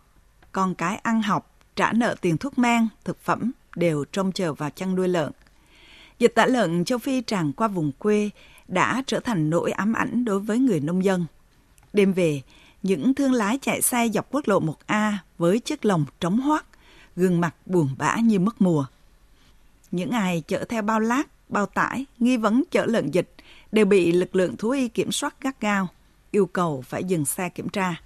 [0.51, 4.69] Con cái ăn học, trả nợ tiền thuốc men, thực phẩm đều trông chờ vào
[4.69, 5.31] chăn nuôi lợn.
[6.19, 8.29] Dịch tả lợn châu Phi tràn qua vùng quê
[8.67, 11.25] đã trở thành nỗi ám ảnh đối với người nông dân.
[11.93, 12.41] Đêm về,
[12.83, 16.65] những thương lái chạy xe dọc quốc lộ 1A với chiếc lồng trống hoác,
[17.15, 18.85] gương mặt buồn bã như mất mùa.
[19.91, 23.35] Những ai chở theo bao lát, bao tải, nghi vấn chở lợn dịch
[23.75, 25.87] đều bị lực lượng thú y kiểm soát gắt gao,
[26.31, 28.01] yêu cầu phải dừng xe kiểm tra.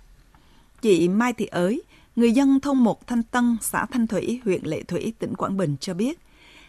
[0.81, 1.81] Chị Mai Thị Ới,
[2.15, 5.75] người dân thôn một Thanh Tân, xã Thanh Thủy, huyện Lệ Thủy, tỉnh Quảng Bình
[5.79, 6.19] cho biết,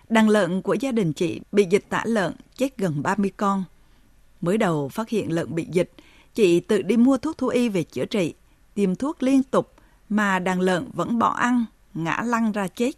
[0.08, 3.64] đàn lợn của gia đình chị bị dịch tả lợn chết gần 30 con.
[4.40, 5.92] Mới đầu phát hiện lợn bị dịch,
[6.34, 8.34] chị tự đi mua thuốc thú y về chữa trị,
[8.74, 9.74] tiêm thuốc liên tục
[10.08, 12.92] mà đàn lợn vẫn bỏ ăn, ngã lăn ra chết.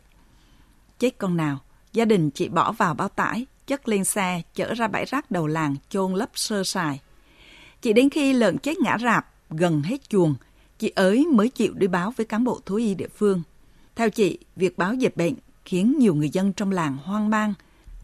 [0.98, 1.58] Chết con nào,
[1.92, 5.46] gia đình chị bỏ vào bao tải, chất lên xe, chở ra bãi rác đầu
[5.46, 7.00] làng, chôn lấp sơ sài.
[7.82, 10.34] Chỉ đến khi lợn chết ngã rạp, gần hết chuồng,
[10.78, 13.42] chị ấy mới chịu đi báo với cán bộ thú y địa phương.
[13.96, 17.54] Theo chị, việc báo dịch bệnh khiến nhiều người dân trong làng hoang mang.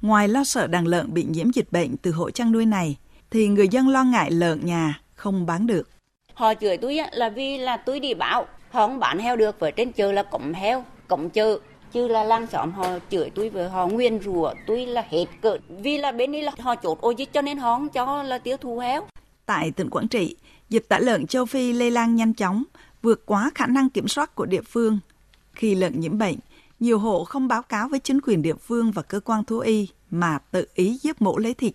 [0.03, 2.97] Ngoài lo sợ đàn lợn bị nhiễm dịch bệnh từ hộ chăn nuôi này,
[3.31, 5.89] thì người dân lo ngại lợn nhà không bán được.
[6.35, 9.73] Họ chửi tôi là vì là tôi đi báo, họ không bán heo được, với
[9.73, 11.59] trên chợ là cổng heo, cổng chợ,
[11.93, 15.57] chứ là làng xóm họ chửi tôi với họ nguyên rủa tôi là hết cỡ.
[15.69, 18.39] Vì là bên đây là họ chốt ô dịch cho nên họ không cho là
[18.39, 19.07] tiêu thụ héo
[19.49, 20.37] tại tỉnh Quảng Trị,
[20.69, 22.65] dịch tả lợn châu Phi lây lan nhanh chóng,
[23.03, 24.99] vượt quá khả năng kiểm soát của địa phương.
[25.53, 26.37] Khi lợn nhiễm bệnh,
[26.81, 29.89] nhiều hộ không báo cáo với chính quyền địa phương và cơ quan thú y
[30.11, 31.75] mà tự ý giết mổ lấy thịt.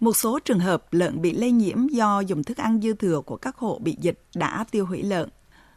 [0.00, 3.36] Một số trường hợp lợn bị lây nhiễm do dùng thức ăn dư thừa của
[3.36, 5.28] các hộ bị dịch đã tiêu hủy lợn.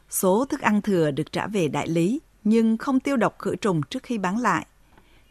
[0.10, 3.82] Số thức ăn thừa được trả về đại lý nhưng không tiêu độc khử trùng
[3.90, 4.66] trước khi bán lại.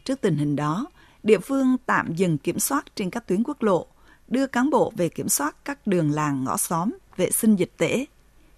[0.03, 0.85] Trước tình hình đó,
[1.23, 3.85] địa phương tạm dừng kiểm soát trên các tuyến quốc lộ,
[4.27, 8.05] đưa cán bộ về kiểm soát các đường làng ngõ xóm, vệ sinh dịch tễ,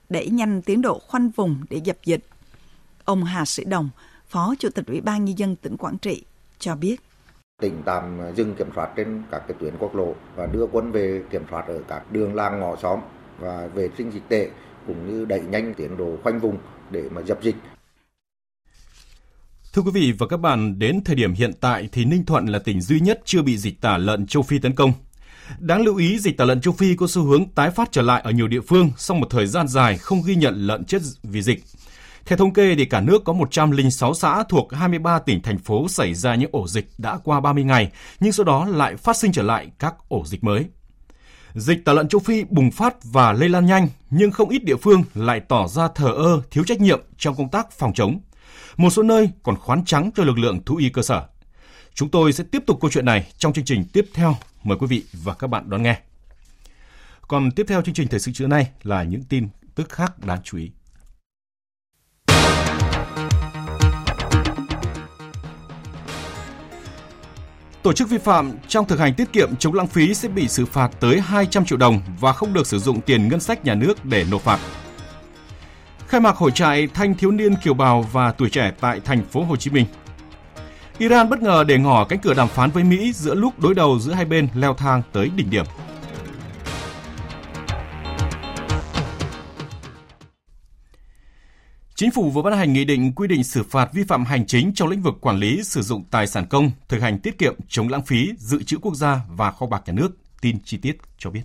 [0.10, 2.26] đẩy nhanh tiến độ khoanh vùng để dập dịch.
[3.06, 3.89] Ông Hà Sĩ Đồng,
[4.28, 6.26] Phó Chủ tịch Ủy ban Nhân dân tỉnh Quảng Trị,
[6.60, 6.96] cho biết.
[7.62, 11.24] Tỉnh tạm dừng kiểm soát trên các cái tuyến quốc lộ và đưa quân về
[11.30, 13.00] kiểm soát ở các đường làng ngõ xóm
[13.39, 14.50] và vệ sinh dịch tễ
[14.88, 16.58] cũng như đẩy nhanh tiến độ khoanh vùng
[16.89, 17.56] để mà dập dịch.
[19.73, 22.59] Thưa quý vị và các bạn, đến thời điểm hiện tại thì Ninh Thuận là
[22.59, 24.93] tỉnh duy nhất chưa bị dịch tả lợn châu Phi tấn công.
[25.59, 28.21] Đáng lưu ý, dịch tả lợn châu Phi có xu hướng tái phát trở lại
[28.25, 31.41] ở nhiều địa phương sau một thời gian dài không ghi nhận lợn chết vì
[31.41, 31.63] dịch.
[32.25, 36.13] Theo thống kê thì cả nước có 106 xã thuộc 23 tỉnh thành phố xảy
[36.13, 39.43] ra những ổ dịch đã qua 30 ngày, nhưng sau đó lại phát sinh trở
[39.43, 40.65] lại các ổ dịch mới.
[41.53, 44.77] Dịch tả lợn châu Phi bùng phát và lây lan nhanh, nhưng không ít địa
[44.77, 48.19] phương lại tỏ ra thờ ơ, thiếu trách nhiệm trong công tác phòng chống.
[48.77, 51.23] Một số nơi còn khoán trắng cho lực lượng thú y cơ sở.
[51.93, 54.36] Chúng tôi sẽ tiếp tục câu chuyện này trong chương trình tiếp theo.
[54.63, 55.99] Mời quý vị và các bạn đón nghe.
[57.27, 60.39] Còn tiếp theo chương trình thời sự trưa nay là những tin tức khác đáng
[60.43, 60.71] chú ý.
[67.83, 70.65] Tổ chức vi phạm trong thực hành tiết kiệm chống lãng phí sẽ bị xử
[70.65, 74.05] phạt tới 200 triệu đồng và không được sử dụng tiền ngân sách nhà nước
[74.05, 74.59] để nộp phạt.
[76.13, 79.43] Khai mạc hội trại thanh thiếu niên kiều bào và tuổi trẻ tại thành phố
[79.43, 79.86] Hồ Chí Minh.
[80.97, 83.99] Iran bất ngờ để ngỏ cánh cửa đàm phán với Mỹ giữa lúc đối đầu
[83.99, 85.65] giữa hai bên leo thang tới đỉnh điểm.
[91.95, 94.73] Chính phủ vừa ban hành nghị định quy định xử phạt vi phạm hành chính
[94.73, 97.89] trong lĩnh vực quản lý sử dụng tài sản công, thực hành tiết kiệm, chống
[97.89, 100.10] lãng phí, dự trữ quốc gia và kho bạc nhà nước.
[100.41, 101.41] Tin chi tiết cho biết.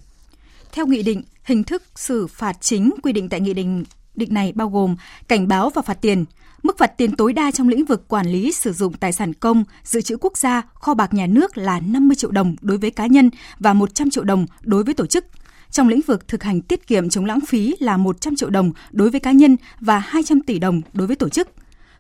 [0.72, 3.85] Theo nghị định, hình thức xử phạt chính quy định tại nghị định
[4.18, 4.96] định này bao gồm
[5.28, 6.24] cảnh báo và phạt tiền.
[6.62, 9.64] Mức phạt tiền tối đa trong lĩnh vực quản lý sử dụng tài sản công,
[9.85, 13.07] dự trữ quốc gia, kho bạc nhà nước là 50 triệu đồng đối với cá
[13.07, 15.24] nhân và 100 triệu đồng đối với tổ chức.
[15.70, 19.11] Trong lĩnh vực thực hành tiết kiệm chống lãng phí là 100 triệu đồng đối
[19.11, 21.48] với cá nhân và 200 tỷ đồng đối với tổ chức.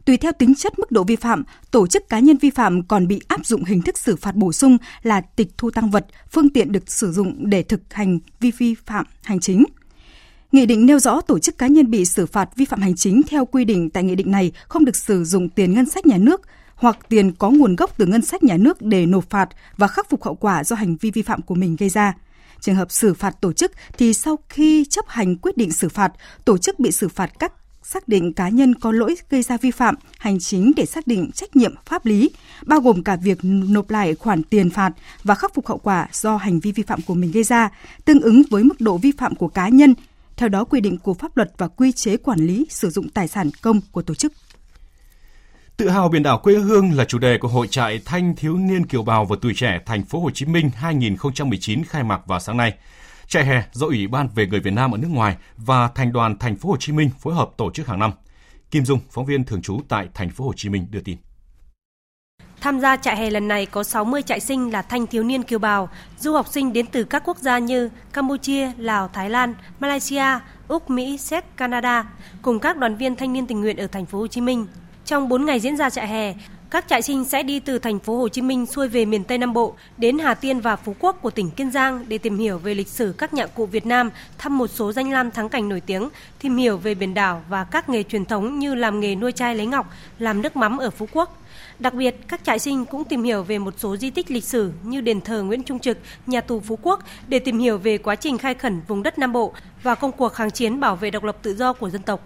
[0.04, 3.08] Tùy theo tính chất mức độ vi phạm, tổ chức cá nhân vi phạm còn
[3.08, 6.50] bị áp dụng hình thức xử phạt bổ sung là tịch thu tăng vật, phương
[6.50, 9.64] tiện được sử dụng để thực hành vi vi phạm hành chính.
[10.52, 13.22] Nghị định nêu rõ tổ chức cá nhân bị xử phạt vi phạm hành chính
[13.28, 16.16] theo quy định tại nghị định này không được sử dụng tiền ngân sách nhà
[16.16, 16.40] nước
[16.74, 20.10] hoặc tiền có nguồn gốc từ ngân sách nhà nước để nộp phạt và khắc
[20.10, 22.14] phục hậu quả do hành vi vi phạm của mình gây ra.
[22.60, 26.12] Trường hợp xử phạt tổ chức thì sau khi chấp hành quyết định xử phạt,
[26.44, 29.70] tổ chức bị xử phạt các xác định cá nhân có lỗi gây ra vi
[29.70, 32.30] phạm hành chính để xác định trách nhiệm pháp lý,
[32.66, 34.92] bao gồm cả việc nộp lại khoản tiền phạt
[35.24, 37.70] và khắc phục hậu quả do hành vi vi phạm của mình gây ra,
[38.04, 39.94] tương ứng với mức độ vi phạm của cá nhân,
[40.38, 43.28] theo đó quy định của pháp luật và quy chế quản lý sử dụng tài
[43.28, 44.32] sản công của tổ chức.
[45.76, 48.86] Tự hào biển đảo quê hương là chủ đề của hội trại Thanh thiếu niên
[48.86, 52.56] kiều bào và tuổi trẻ thành phố Hồ Chí Minh 2019 khai mạc vào sáng
[52.56, 52.74] nay.
[53.26, 56.38] Trại hè do Ủy ban về người Việt Nam ở nước ngoài và Thành đoàn
[56.38, 58.12] Thành phố Hồ Chí Minh phối hợp tổ chức hàng năm.
[58.70, 61.16] Kim Dung, phóng viên thường trú tại Thành phố Hồ Chí Minh đưa tin.
[62.60, 65.58] Tham gia trại hè lần này có 60 trại sinh là thanh thiếu niên kiều
[65.58, 70.24] bào, du học sinh đến từ các quốc gia như Campuchia, Lào, Thái Lan, Malaysia,
[70.68, 72.04] Úc, Mỹ, Séc, Canada,
[72.42, 74.66] cùng các đoàn viên thanh niên tình nguyện ở thành phố Hồ Chí Minh.
[75.04, 76.34] Trong 4 ngày diễn ra trại hè,
[76.70, 79.38] các trại sinh sẽ đi từ thành phố Hồ Chí Minh xuôi về miền Tây
[79.38, 82.58] Nam Bộ đến Hà Tiên và Phú Quốc của tỉnh Kiên Giang để tìm hiểu
[82.58, 85.68] về lịch sử các nhạc cụ Việt Nam, thăm một số danh lam thắng cảnh
[85.68, 86.08] nổi tiếng,
[86.40, 89.54] tìm hiểu về biển đảo và các nghề truyền thống như làm nghề nuôi chai
[89.54, 91.38] lấy ngọc, làm nước mắm ở Phú Quốc.
[91.78, 94.72] Đặc biệt, các trại sinh cũng tìm hiểu về một số di tích lịch sử
[94.82, 98.14] như đền thờ Nguyễn Trung Trực, nhà tù Phú Quốc để tìm hiểu về quá
[98.14, 101.24] trình khai khẩn vùng đất Nam Bộ và công cuộc kháng chiến bảo vệ độc
[101.24, 102.20] lập tự do của dân tộc.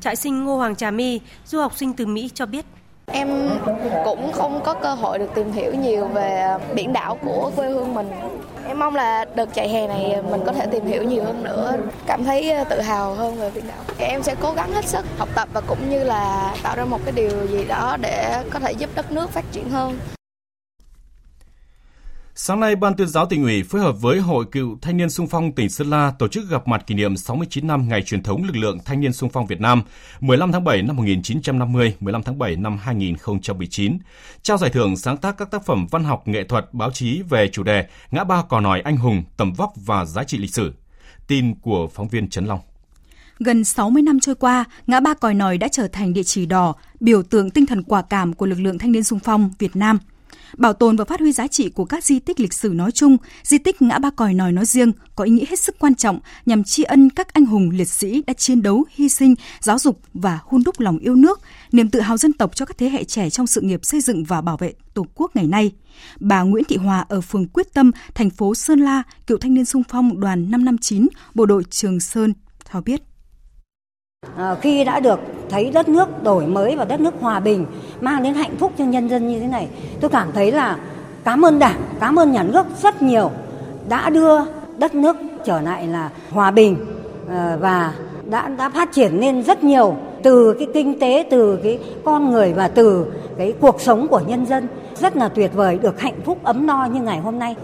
[0.00, 2.64] Trại sinh Ngô Hoàng Trà My, du học sinh từ Mỹ cho biết.
[3.12, 3.58] Em
[4.04, 7.94] cũng không có cơ hội được tìm hiểu nhiều về biển đảo của quê hương
[7.94, 8.10] mình.
[8.66, 11.72] Em mong là đợt chạy hè này mình có thể tìm hiểu nhiều hơn nữa,
[12.06, 13.78] cảm thấy ờ, tự hào hơn về biển đảo.
[13.98, 16.98] Em sẽ cố gắng hết sức học tập và cũng như là tạo ra một
[17.04, 19.98] cái điều gì đó để có thể giúp đất nước phát triển hơn.
[22.40, 25.26] Sáng nay, Ban tuyên giáo tỉnh ủy phối hợp với Hội Cựu Thanh niên Sung
[25.26, 28.44] phong tỉnh Sơn La tổ chức gặp mặt kỷ niệm 69 năm ngày truyền thống
[28.44, 29.82] lực lượng Thanh niên Sung phong Việt Nam
[30.20, 33.98] 15 tháng 7 năm 1950, 15 tháng 7 năm 2019,
[34.42, 37.48] trao giải thưởng sáng tác các tác phẩm văn học nghệ thuật báo chí về
[37.52, 40.72] chủ đề Ngã ba cò nòi anh hùng, tầm vóc và giá trị lịch sử.
[41.26, 42.60] Tin của phóng viên Trấn Long.
[43.38, 46.74] Gần 60 năm trôi qua, ngã ba còi nòi đã trở thành địa chỉ đỏ,
[47.00, 49.98] biểu tượng tinh thần quả cảm của lực lượng thanh niên sung phong Việt Nam–
[50.56, 53.16] Bảo tồn và phát huy giá trị của các di tích lịch sử nói chung,
[53.42, 56.20] di tích Ngã Ba Còi Nòi nói riêng có ý nghĩa hết sức quan trọng
[56.46, 60.00] nhằm tri ân các anh hùng liệt sĩ đã chiến đấu, hy sinh, giáo dục
[60.14, 61.40] và hun đúc lòng yêu nước,
[61.72, 64.24] niềm tự hào dân tộc cho các thế hệ trẻ trong sự nghiệp xây dựng
[64.24, 65.72] và bảo vệ Tổ quốc ngày nay.
[66.20, 69.64] Bà Nguyễn Thị Hòa ở phường Quyết Tâm, thành phố Sơn La, cựu thanh niên
[69.64, 72.32] sung phong đoàn 559, bộ đội Trường Sơn
[72.72, 73.07] cho biết.
[74.36, 77.66] À, khi đã được thấy đất nước đổi mới và đất nước hòa bình
[78.00, 79.68] mang đến hạnh phúc cho nhân dân như thế này,
[80.00, 80.78] tôi cảm thấy là
[81.24, 83.30] cảm ơn Đảng, cảm ơn nhà nước rất nhiều
[83.88, 84.38] đã đưa
[84.78, 86.76] đất nước trở lại là hòa bình
[87.28, 87.94] ờ, và
[88.30, 92.52] đã đã phát triển lên rất nhiều từ cái kinh tế, từ cái con người
[92.52, 93.06] và từ
[93.38, 94.68] cái cuộc sống của nhân dân
[95.00, 97.56] rất là tuyệt vời, được hạnh phúc ấm no như ngày hôm nay.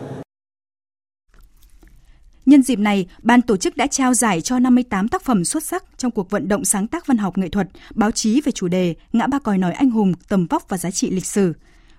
[2.47, 5.85] Nhân dịp này, ban tổ chức đã trao giải cho 58 tác phẩm xuất sắc
[5.97, 8.95] trong cuộc vận động sáng tác văn học nghệ thuật, báo chí về chủ đề
[9.13, 11.53] Ngã ba còi nói anh hùng, tầm vóc và giá trị lịch sử.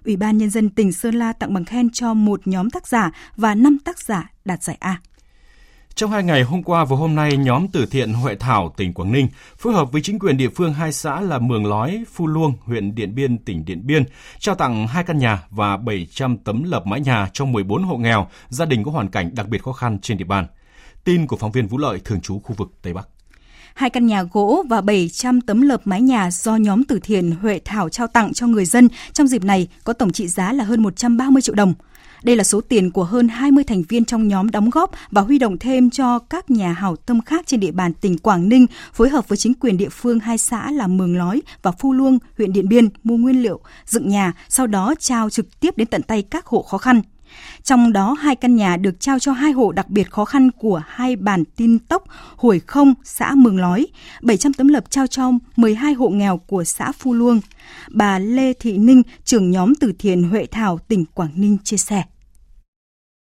[0.05, 3.11] Ủy ban Nhân dân tỉnh Sơn La tặng bằng khen cho một nhóm tác giả
[3.35, 5.01] và 5 tác giả đạt giải A.
[5.95, 9.11] Trong hai ngày hôm qua và hôm nay, nhóm từ thiện Huệ Thảo, tỉnh Quảng
[9.11, 9.27] Ninh
[9.57, 12.95] phối hợp với chính quyền địa phương hai xã là Mường Lói, Phu Luông, huyện
[12.95, 14.03] Điện Biên, tỉnh Điện Biên,
[14.39, 18.27] trao tặng hai căn nhà và 700 tấm lợp mái nhà cho 14 hộ nghèo,
[18.49, 20.47] gia đình có hoàn cảnh đặc biệt khó khăn trên địa bàn.
[21.03, 23.07] Tin của phóng viên Vũ Lợi, thường trú khu vực Tây Bắc
[23.73, 27.59] hai căn nhà gỗ và 700 tấm lợp mái nhà do nhóm từ thiện Huệ
[27.65, 30.83] Thảo trao tặng cho người dân trong dịp này có tổng trị giá là hơn
[30.83, 31.73] 130 triệu đồng.
[32.25, 35.39] Đây là số tiền của hơn 20 thành viên trong nhóm đóng góp và huy
[35.39, 39.09] động thêm cho các nhà hảo tâm khác trên địa bàn tỉnh Quảng Ninh phối
[39.09, 42.53] hợp với chính quyền địa phương hai xã là Mường Lói và Phu Luông, huyện
[42.53, 46.21] Điện Biên mua nguyên liệu, dựng nhà, sau đó trao trực tiếp đến tận tay
[46.21, 47.01] các hộ khó khăn.
[47.63, 50.81] Trong đó, hai căn nhà được trao cho hai hộ đặc biệt khó khăn của
[50.87, 52.03] hai bản tin tốc
[52.35, 53.87] Hồi Không, xã Mường Lói,
[54.21, 57.41] 700 tấm lập trao cho 12 hộ nghèo của xã Phu Luông.
[57.89, 62.03] Bà Lê Thị Ninh, trưởng nhóm từ thiện Huệ Thảo, tỉnh Quảng Ninh chia sẻ.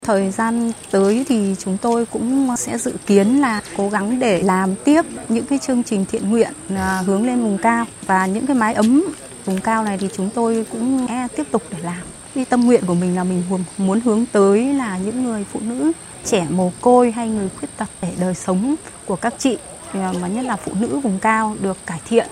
[0.04, 4.76] Thời gian tới thì chúng tôi cũng sẽ dự kiến là cố gắng để làm
[4.76, 8.56] tiếp những cái chương trình thiện nguyện à, hướng lên vùng cao và những cái
[8.56, 9.04] mái ấm
[9.46, 12.02] vùng cao này thì chúng tôi cũng sẽ tiếp tục để làm.
[12.36, 13.44] Cái tâm nguyện của mình là mình
[13.78, 15.92] muốn hướng tới là những người phụ nữ
[16.26, 18.76] trẻ mồ côi hay người khuyết tật để đời sống
[19.06, 19.58] của các chị
[19.94, 22.28] à, mà nhất là phụ nữ vùng cao được cải thiện.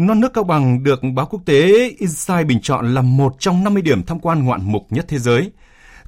[0.00, 3.82] Non nước Cao Bằng được báo quốc tế Insight bình chọn là một trong 50
[3.82, 5.52] điểm tham quan ngoạn mục nhất thế giới.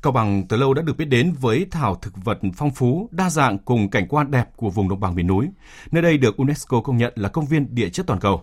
[0.03, 3.31] Cao Bằng từ lâu đã được biết đến với thảo thực vật phong phú, đa
[3.31, 5.49] dạng cùng cảnh quan đẹp của vùng đồng bằng miền núi.
[5.91, 8.43] Nơi đây được UNESCO công nhận là công viên địa chất toàn cầu.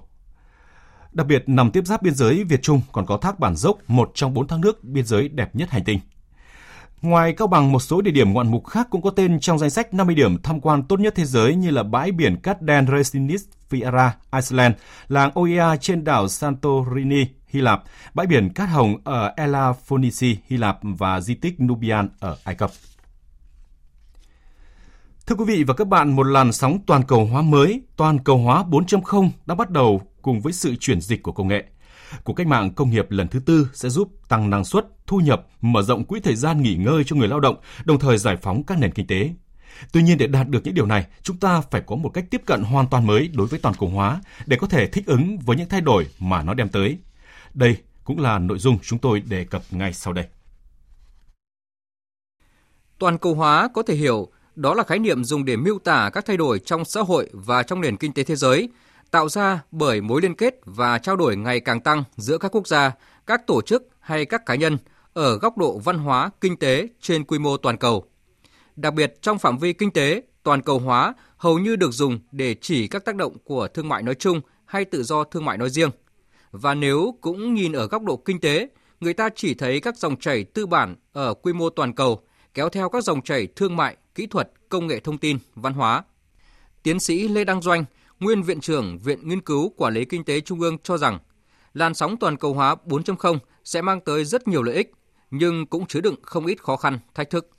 [1.12, 4.12] Đặc biệt nằm tiếp giáp biên giới Việt Trung còn có thác Bản Dốc, một
[4.14, 6.00] trong bốn thác nước biên giới đẹp nhất hành tinh.
[7.02, 9.70] Ngoài Cao Bằng, một số địa điểm ngoạn mục khác cũng có tên trong danh
[9.70, 12.88] sách 50 điểm tham quan tốt nhất thế giới như là bãi biển cát đen
[12.98, 14.76] Resinis Fiera, Iceland,
[15.08, 17.84] làng Oia trên đảo Santorini, Hy Lạp,
[18.14, 22.72] bãi biển cát hồng ở Elafonisi, Hy Lạp và di tích Nubian ở Ai Cập.
[25.28, 28.38] Thưa quý vị và các bạn, một làn sóng toàn cầu hóa mới, toàn cầu
[28.38, 31.64] hóa 4.0 đã bắt đầu cùng với sự chuyển dịch của công nghệ.
[32.24, 35.48] Cuộc cách mạng công nghiệp lần thứ tư sẽ giúp tăng năng suất, thu nhập,
[35.62, 37.56] mở rộng quỹ thời gian nghỉ ngơi cho người lao động,
[37.86, 39.30] đồng thời giải phóng các nền kinh tế.
[39.92, 42.42] Tuy nhiên để đạt được những điều này, chúng ta phải có một cách tiếp
[42.46, 45.58] cận hoàn toàn mới đối với toàn cầu hóa để có thể thích ứng với
[45.58, 46.98] những thay đổi mà nó đem tới.
[47.54, 50.26] Đây cũng là nội dung chúng tôi đề cập ngay sau đây.
[53.00, 56.26] Toàn cầu hóa có thể hiểu đó là khái niệm dùng để miêu tả các
[56.26, 58.70] thay đổi trong xã hội và trong nền kinh tế thế giới,
[59.12, 62.68] tạo ra bởi mối liên kết và trao đổi ngày càng tăng giữa các quốc
[62.68, 62.92] gia,
[63.28, 64.78] các tổ chức hay các cá nhân
[65.14, 68.06] ở góc độ văn hóa, kinh tế trên quy mô toàn cầu.
[68.76, 72.56] Đặc biệt trong phạm vi kinh tế, toàn cầu hóa hầu như được dùng để
[72.62, 75.70] chỉ các tác động của thương mại nói chung hay tự do thương mại nói
[75.70, 75.90] riêng.
[76.52, 80.16] Và nếu cũng nhìn ở góc độ kinh tế, người ta chỉ thấy các dòng
[80.20, 82.22] chảy tư bản ở quy mô toàn cầu
[82.54, 86.04] kéo theo các dòng chảy thương mại, kỹ thuật, công nghệ thông tin, văn hóa.
[86.84, 87.86] Tiến sĩ Lê Đăng Doanh,
[88.20, 91.20] nguyên viện trưởng Viện Nghiên cứu Quản lý Kinh tế Trung ương cho rằng,
[91.74, 94.92] làn sóng toàn cầu hóa 4.0 sẽ mang tới rất nhiều lợi ích,
[95.32, 97.50] nhưng cũng chứa đựng không ít khó khăn, thách thức.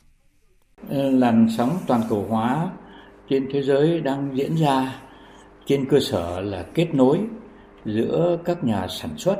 [0.88, 2.70] Ờ, làn sóng toàn cầu hóa
[3.28, 5.00] trên thế giới đang diễn ra
[5.66, 7.20] trên cơ sở là kết nối
[7.84, 9.36] giữa các nhà sản xuất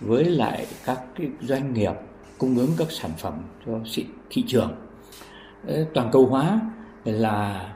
[0.00, 1.92] với lại các cái doanh nghiệp
[2.38, 3.72] cung ứng các sản phẩm cho
[4.30, 4.74] thị trường.
[5.66, 6.60] Ờ, toàn cầu hóa
[7.04, 7.73] là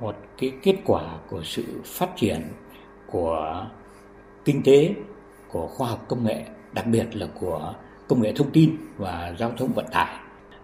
[0.00, 2.40] một cái kết quả của sự phát triển
[3.06, 3.66] của
[4.44, 4.94] kinh tế,
[5.48, 7.74] của khoa học công nghệ, đặc biệt là của
[8.08, 10.16] công nghệ thông tin và giao thông vận tải.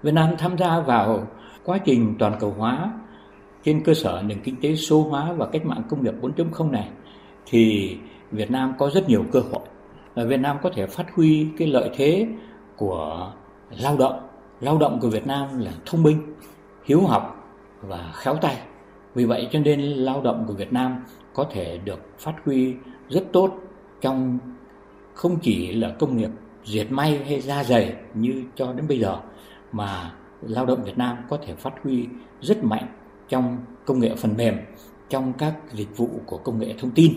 [0.03, 1.27] Việt Nam tham gia vào
[1.65, 2.93] quá trình toàn cầu hóa
[3.65, 6.89] trên cơ sở nền kinh tế số hóa và cách mạng công nghiệp 4.0 này
[7.47, 7.97] thì
[8.31, 9.63] Việt Nam có rất nhiều cơ hội.
[10.27, 12.27] Việt Nam có thể phát huy cái lợi thế
[12.77, 13.33] của
[13.71, 14.29] lao động.
[14.61, 16.35] Lao động của Việt Nam là thông minh,
[16.85, 18.57] hiếu học và khéo tay.
[19.17, 20.97] Vì vậy cho nên lao động của Việt Nam
[21.35, 22.75] có thể được phát huy
[23.09, 23.61] rất tốt
[24.01, 24.39] trong
[25.15, 26.31] không chỉ là công nghiệp
[26.65, 29.21] diệt may hay da dày như cho đến bây giờ
[29.73, 30.13] mà
[30.43, 32.07] lao động Việt Nam có thể phát huy
[32.41, 32.87] rất mạnh
[33.29, 34.55] trong công nghệ phần mềm,
[35.09, 37.13] trong các dịch vụ của công nghệ thông tin.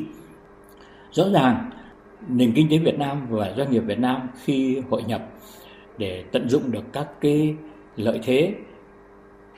[1.12, 1.70] Rõ ràng
[2.28, 5.22] nền kinh tế Việt Nam và doanh nghiệp Việt Nam khi hội nhập
[5.98, 7.56] để tận dụng được các cái
[7.96, 8.54] lợi thế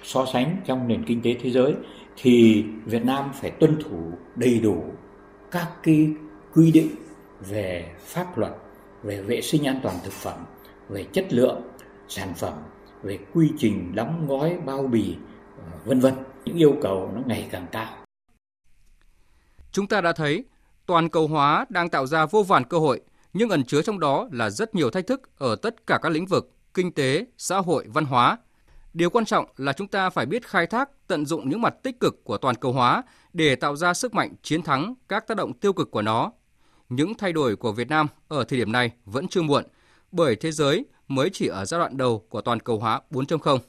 [0.03, 1.73] so sánh trong nền kinh tế thế giới
[2.17, 4.83] thì Việt Nam phải tuân thủ đầy đủ
[5.51, 6.09] các cái
[6.53, 6.89] quy định
[7.39, 8.51] về pháp luật,
[9.03, 10.45] về vệ sinh an toàn thực phẩm,
[10.89, 11.61] về chất lượng
[12.07, 12.53] sản phẩm,
[13.03, 15.15] về quy trình đóng gói bao bì
[15.57, 16.13] ờ, vân vân.
[16.45, 17.97] Những yêu cầu nó ngày càng cao.
[19.71, 20.43] Chúng ta đã thấy
[20.85, 23.01] toàn cầu hóa đang tạo ra vô vàn cơ hội,
[23.33, 26.25] nhưng ẩn chứa trong đó là rất nhiều thách thức ở tất cả các lĩnh
[26.25, 28.37] vực kinh tế, xã hội, văn hóa.
[28.93, 31.99] Điều quan trọng là chúng ta phải biết khai thác, tận dụng những mặt tích
[31.99, 35.53] cực của toàn cầu hóa để tạo ra sức mạnh chiến thắng các tác động
[35.53, 36.31] tiêu cực của nó.
[36.89, 39.63] Những thay đổi của Việt Nam ở thời điểm này vẫn chưa muộn,
[40.11, 43.59] bởi thế giới mới chỉ ở giai đoạn đầu của toàn cầu hóa 4.0.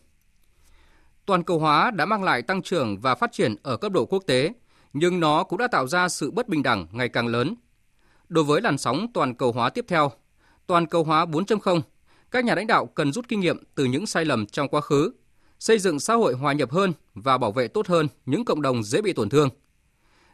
[1.27, 4.23] Toàn cầu hóa đã mang lại tăng trưởng và phát triển ở cấp độ quốc
[4.27, 4.53] tế,
[4.93, 7.55] nhưng nó cũng đã tạo ra sự bất bình đẳng ngày càng lớn.
[8.29, 10.13] Đối với làn sóng toàn cầu hóa tiếp theo,
[10.67, 11.81] toàn cầu hóa 4.0,
[12.33, 15.13] các nhà lãnh đạo cần rút kinh nghiệm từ những sai lầm trong quá khứ,
[15.59, 18.83] xây dựng xã hội hòa nhập hơn và bảo vệ tốt hơn những cộng đồng
[18.83, 19.49] dễ bị tổn thương.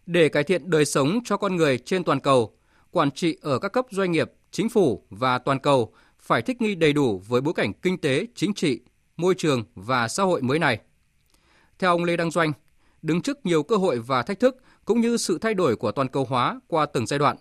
[0.06, 2.56] Để cải thiện đời sống cho con người trên toàn cầu,
[2.90, 6.74] quản trị ở các cấp doanh nghiệp, chính phủ và toàn cầu phải thích nghi
[6.74, 8.80] đầy đủ với bối cảnh kinh tế, chính trị,
[9.16, 10.78] môi trường và xã hội mới này.
[11.78, 12.52] Theo ông Lê Đăng Doanh,
[13.02, 16.08] đứng trước nhiều cơ hội và thách thức cũng như sự thay đổi của toàn
[16.08, 17.36] cầu hóa qua từng giai đoạn,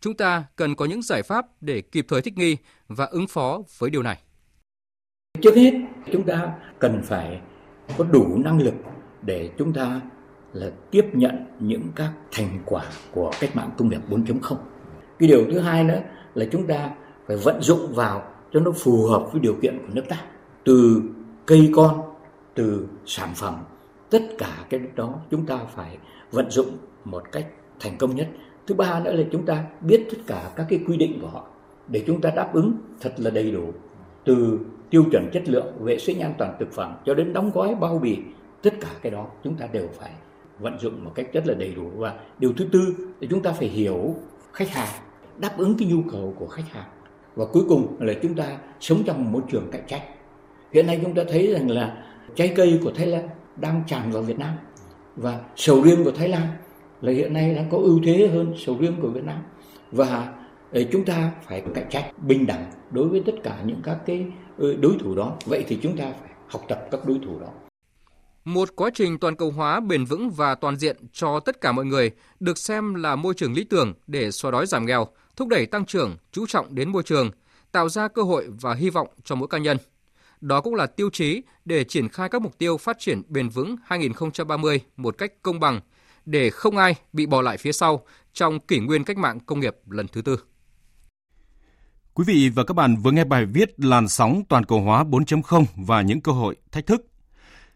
[0.00, 2.56] chúng ta cần có những giải pháp để kịp thời thích nghi
[2.90, 4.18] và ứng phó với điều này.
[5.42, 5.72] Trước hết,
[6.12, 7.40] chúng ta cần phải
[7.98, 8.74] có đủ năng lực
[9.22, 10.00] để chúng ta
[10.52, 14.56] là tiếp nhận những các thành quả của cách mạng công nghiệp 4.0.
[15.18, 16.00] Cái điều thứ hai nữa
[16.34, 16.90] là chúng ta
[17.26, 18.22] phải vận dụng vào
[18.52, 20.24] cho nó phù hợp với điều kiện của nước ta.
[20.64, 21.02] Từ
[21.46, 22.00] cây con,
[22.54, 23.54] từ sản phẩm,
[24.10, 25.98] tất cả cái đó chúng ta phải
[26.30, 27.46] vận dụng một cách
[27.80, 28.28] thành công nhất.
[28.66, 31.46] Thứ ba nữa là chúng ta biết tất cả các cái quy định của họ
[31.90, 33.72] để chúng ta đáp ứng thật là đầy đủ.
[34.24, 34.58] Từ
[34.90, 37.98] tiêu chuẩn chất lượng, vệ sinh an toàn thực phẩm cho đến đóng gói bao
[37.98, 38.18] bì,
[38.62, 40.10] tất cả cái đó chúng ta đều phải
[40.58, 41.90] vận dụng một cách rất là đầy đủ.
[41.96, 44.14] Và điều thứ tư là chúng ta phải hiểu
[44.52, 45.02] khách hàng
[45.36, 46.88] đáp ứng cái nhu cầu của khách hàng.
[47.34, 50.02] Và cuối cùng là chúng ta sống trong một môi trường cạnh tranh.
[50.72, 54.22] Hiện nay chúng ta thấy rằng là trái cây của Thái Lan đang tràn vào
[54.22, 54.54] Việt Nam
[55.16, 56.46] và sầu riêng của Thái Lan
[57.00, 59.38] là hiện nay đang có ưu thế hơn sầu riêng của Việt Nam.
[59.92, 60.32] Và
[60.72, 64.26] để chúng ta phải cạnh tranh bình đẳng đối với tất cả những các cái
[64.58, 67.48] ờ, đối thủ đó vậy thì chúng ta phải học tập các đối thủ đó
[68.44, 71.84] một quá trình toàn cầu hóa bền vững và toàn diện cho tất cả mọi
[71.84, 72.10] người
[72.40, 75.06] được xem là môi trường lý tưởng để xóa đói giảm nghèo,
[75.36, 77.30] thúc đẩy tăng trưởng, chú trọng đến môi trường,
[77.72, 79.76] tạo ra cơ hội và hy vọng cho mỗi cá nhân.
[80.40, 83.76] Đó cũng là tiêu chí để triển khai các mục tiêu phát triển bền vững
[83.84, 85.80] 2030 một cách công bằng,
[86.24, 89.76] để không ai bị bỏ lại phía sau trong kỷ nguyên cách mạng công nghiệp
[89.90, 90.38] lần thứ tư.
[92.14, 95.64] Quý vị và các bạn vừa nghe bài viết Làn sóng toàn cầu hóa 4.0
[95.76, 97.06] và những cơ hội, thách thức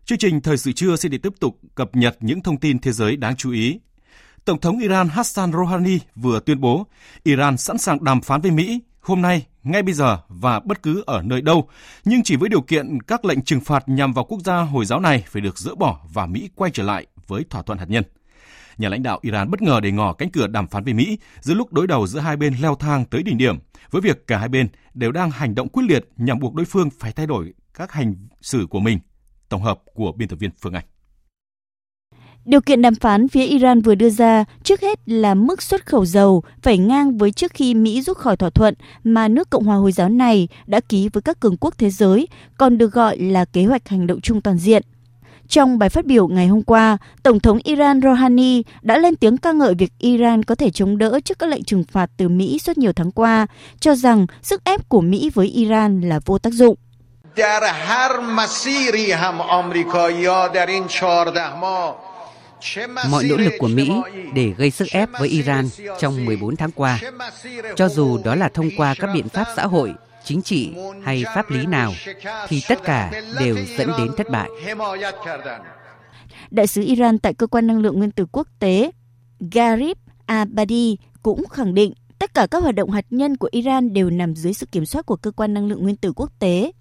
[0.04, 2.92] Chương trình Thời sự trưa sẽ được tiếp tục cập nhật những thông tin thế
[2.92, 3.80] giới đáng chú ý.
[4.44, 6.86] Tổng thống Iran Hassan Rouhani vừa tuyên bố
[7.22, 11.02] Iran sẵn sàng đàm phán với Mỹ hôm nay, ngay bây giờ và bất cứ
[11.06, 11.68] ở nơi đâu,
[12.04, 15.00] nhưng chỉ với điều kiện các lệnh trừng phạt nhằm vào quốc gia Hồi giáo
[15.00, 18.04] này phải được dỡ bỏ và Mỹ quay trở lại với thỏa thuận hạt nhân.
[18.78, 21.54] Nhà lãnh đạo Iran bất ngờ để ngỏ cánh cửa đàm phán với Mỹ giữa
[21.54, 23.58] lúc đối đầu giữa hai bên leo thang tới đỉnh điểm,
[23.90, 26.90] với việc cả hai bên đều đang hành động quyết liệt nhằm buộc đối phương
[26.98, 28.98] phải thay đổi các hành xử của mình
[29.48, 30.84] Tổng hợp của biên tập viên Phương Anh.
[32.44, 36.04] Điều kiện đàm phán phía Iran vừa đưa ra trước hết là mức xuất khẩu
[36.04, 39.76] dầu phải ngang với trước khi Mỹ rút khỏi thỏa thuận mà nước Cộng hòa
[39.76, 43.44] Hồi giáo này đã ký với các cường quốc thế giới, còn được gọi là
[43.44, 44.82] kế hoạch hành động chung toàn diện.
[45.48, 49.52] Trong bài phát biểu ngày hôm qua, Tổng thống Iran Rouhani đã lên tiếng ca
[49.52, 52.78] ngợi việc Iran có thể chống đỡ trước các lệnh trừng phạt từ Mỹ suốt
[52.78, 53.46] nhiều tháng qua,
[53.80, 56.76] cho rằng sức ép của Mỹ với Iran là vô tác dụng.
[63.10, 63.90] Mọi nỗ lực của Mỹ
[64.34, 65.68] để gây sức ép với Iran
[66.00, 67.00] trong 14 tháng qua,
[67.76, 69.94] cho dù đó là thông qua các biện pháp xã hội
[70.24, 70.70] chính trị
[71.02, 71.92] hay pháp lý nào,
[72.48, 74.50] thì tất cả đều dẫn đến thất bại.
[76.50, 78.90] Đại sứ Iran tại Cơ quan Năng lượng Nguyên tử Quốc tế
[79.52, 79.96] Garib
[80.26, 84.34] Abadi cũng khẳng định tất cả các hoạt động hạt nhân của Iran đều nằm
[84.34, 86.72] dưới sự kiểm soát của Cơ quan Năng lượng Nguyên tử Quốc tế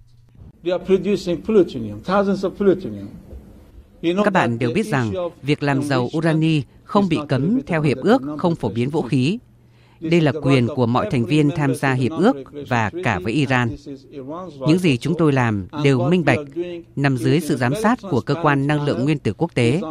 [4.24, 8.22] các bạn đều biết rằng việc làm giàu urani không bị cấm theo hiệp ước
[8.38, 9.40] không phổ biến vũ khí.
[10.12, 12.34] Đây là quyền của mọi thành viên tham gia hiệp ước
[12.70, 13.76] và cả với Iran.
[14.68, 16.40] Những gì chúng tôi làm đều minh bạch,
[16.96, 19.82] nằm dưới sự giám sát của cơ quan năng lượng nguyên tử quốc tế.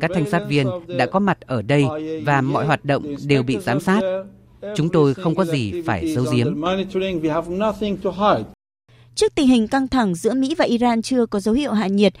[0.00, 0.66] Các thanh sát viên
[0.98, 1.84] đã có mặt ở đây
[2.26, 4.00] và mọi hoạt động đều bị giám sát.
[4.76, 6.62] Chúng tôi không có gì phải giấu giếm.
[9.14, 12.12] Trước tình hình căng thẳng giữa Mỹ và Iran chưa có dấu hiệu hạ nhiệt,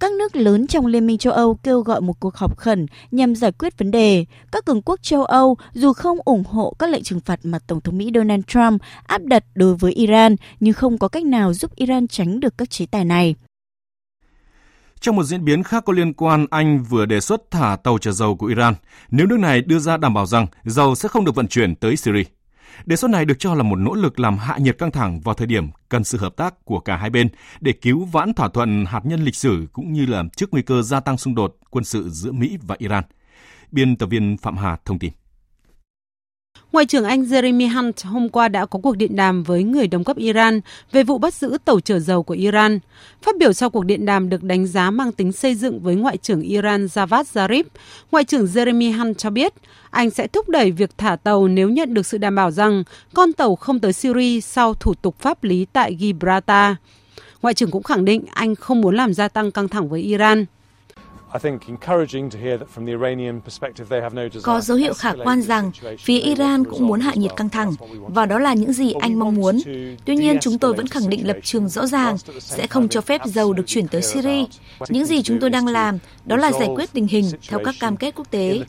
[0.00, 3.34] các nước lớn trong Liên minh châu Âu kêu gọi một cuộc họp khẩn nhằm
[3.34, 4.24] giải quyết vấn đề.
[4.52, 7.80] Các cường quốc châu Âu dù không ủng hộ các lệnh trừng phạt mà Tổng
[7.80, 11.74] thống Mỹ Donald Trump áp đặt đối với Iran, nhưng không có cách nào giúp
[11.74, 13.34] Iran tránh được các chế tài này.
[15.00, 18.12] Trong một diễn biến khác có liên quan, Anh vừa đề xuất thả tàu chở
[18.12, 18.74] dầu của Iran
[19.10, 21.96] nếu nước này đưa ra đảm bảo rằng dầu sẽ không được vận chuyển tới
[21.96, 22.37] Syria.
[22.86, 25.34] Đề xuất này được cho là một nỗ lực làm hạ nhiệt căng thẳng vào
[25.34, 27.28] thời điểm cần sự hợp tác của cả hai bên
[27.60, 30.82] để cứu vãn thỏa thuận hạt nhân lịch sử cũng như là trước nguy cơ
[30.82, 33.04] gia tăng xung đột quân sự giữa Mỹ và Iran.
[33.70, 35.12] Biên tập viên Phạm Hà thông tin.
[36.72, 40.04] Ngoại trưởng Anh Jeremy Hunt hôm qua đã có cuộc điện đàm với người đồng
[40.04, 40.60] cấp Iran
[40.92, 42.78] về vụ bắt giữ tàu chở dầu của Iran.
[43.22, 46.16] Phát biểu sau cuộc điện đàm được đánh giá mang tính xây dựng với Ngoại
[46.16, 47.64] trưởng Iran Javad Zarif,
[48.10, 49.54] Ngoại trưởng Jeremy Hunt cho biết
[49.90, 53.32] anh sẽ thúc đẩy việc thả tàu nếu nhận được sự đảm bảo rằng con
[53.32, 56.74] tàu không tới Syria sau thủ tục pháp lý tại Gibraltar.
[57.42, 60.44] Ngoại trưởng cũng khẳng định anh không muốn làm gia tăng căng thẳng với Iran.
[64.42, 67.72] Có dấu hiệu khả quan rằng phía Iran cũng muốn hạ nhiệt căng thẳng,
[68.08, 69.58] và đó là những gì anh mong muốn.
[70.04, 73.20] Tuy nhiên, chúng tôi vẫn khẳng định lập trường rõ ràng, sẽ không cho phép
[73.24, 74.44] dầu được chuyển tới Syria.
[74.88, 77.96] Những gì chúng tôi đang làm đó là giải quyết tình hình theo các cam
[77.96, 78.60] kết quốc tế.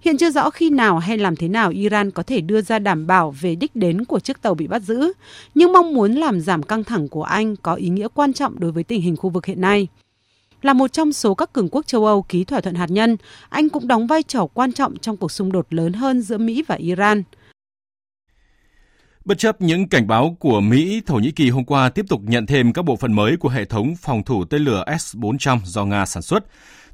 [0.00, 3.06] Hiện chưa rõ khi nào hay làm thế nào Iran có thể đưa ra đảm
[3.06, 5.12] bảo về đích đến của chiếc tàu bị bắt giữ,
[5.54, 8.72] nhưng mong muốn làm giảm căng thẳng của Anh có ý nghĩa quan trọng đối
[8.72, 9.88] với tình hình khu vực hiện nay.
[10.62, 13.16] Là một trong số các cường quốc châu Âu ký thỏa thuận hạt nhân,
[13.48, 16.64] Anh cũng đóng vai trò quan trọng trong cuộc xung đột lớn hơn giữa Mỹ
[16.66, 17.22] và Iran.
[19.24, 22.46] Bất chấp những cảnh báo của Mỹ, Thổ Nhĩ Kỳ hôm qua tiếp tục nhận
[22.46, 26.06] thêm các bộ phận mới của hệ thống phòng thủ tên lửa S-400 do Nga
[26.06, 26.44] sản xuất.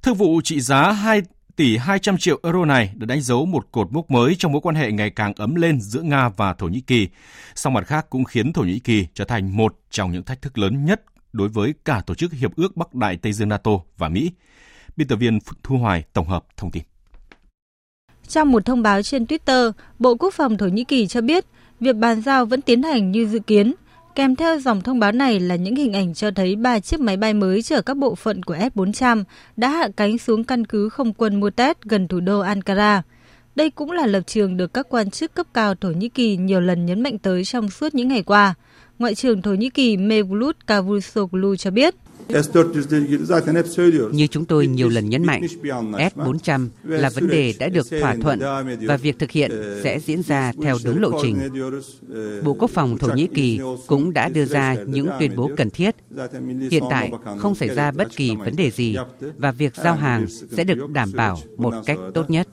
[0.02, 1.22] Thương vụ trị giá 2
[1.56, 4.74] tỷ 200 triệu euro này đã đánh dấu một cột mốc mới trong mối quan
[4.74, 7.08] hệ ngày càng ấm lên giữa Nga và Thổ Nhĩ Kỳ.
[7.54, 10.58] Song mặt khác cũng khiến Thổ Nhĩ Kỳ trở thành một trong những thách thức
[10.58, 11.02] lớn nhất
[11.32, 14.30] đối với cả Tổ chức Hiệp ước Bắc Đại Tây Dương NATO và Mỹ.
[14.96, 16.82] Biên tập viên Thu Hoài tổng hợp thông tin.
[18.28, 21.44] Trong một thông báo trên Twitter, Bộ Quốc phòng Thổ Nhĩ Kỳ cho biết
[21.80, 23.74] việc bàn giao vẫn tiến hành như dự kiến.
[24.14, 27.16] Kèm theo dòng thông báo này là những hình ảnh cho thấy ba chiếc máy
[27.16, 29.24] bay mới chở các bộ phận của S-400
[29.56, 33.02] đã hạ cánh xuống căn cứ không quân Mutet gần thủ đô Ankara.
[33.54, 36.60] Đây cũng là lập trường được các quan chức cấp cao Thổ Nhĩ Kỳ nhiều
[36.60, 38.54] lần nhấn mạnh tới trong suốt những ngày qua.
[38.98, 41.94] Ngoại trưởng Thổ Nhĩ Kỳ Mevlut Cavusoglu cho biết.
[44.12, 45.42] Như chúng tôi nhiều lần nhấn mạnh,
[45.92, 48.40] S-400 là vấn đề đã được thỏa thuận
[48.80, 49.50] và việc thực hiện
[49.82, 51.38] sẽ diễn ra theo đúng lộ trình.
[52.44, 55.94] Bộ Quốc phòng Thổ Nhĩ Kỳ cũng đã đưa ra những tuyên bố cần thiết.
[56.70, 58.96] Hiện tại không xảy ra bất kỳ vấn đề gì
[59.38, 62.48] và việc giao hàng sẽ được đảm bảo một cách tốt nhất.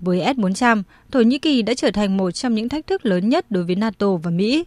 [0.00, 3.50] Với S-400, Thổ Nhĩ Kỳ đã trở thành một trong những thách thức lớn nhất
[3.50, 4.64] đối với NATO và Mỹ.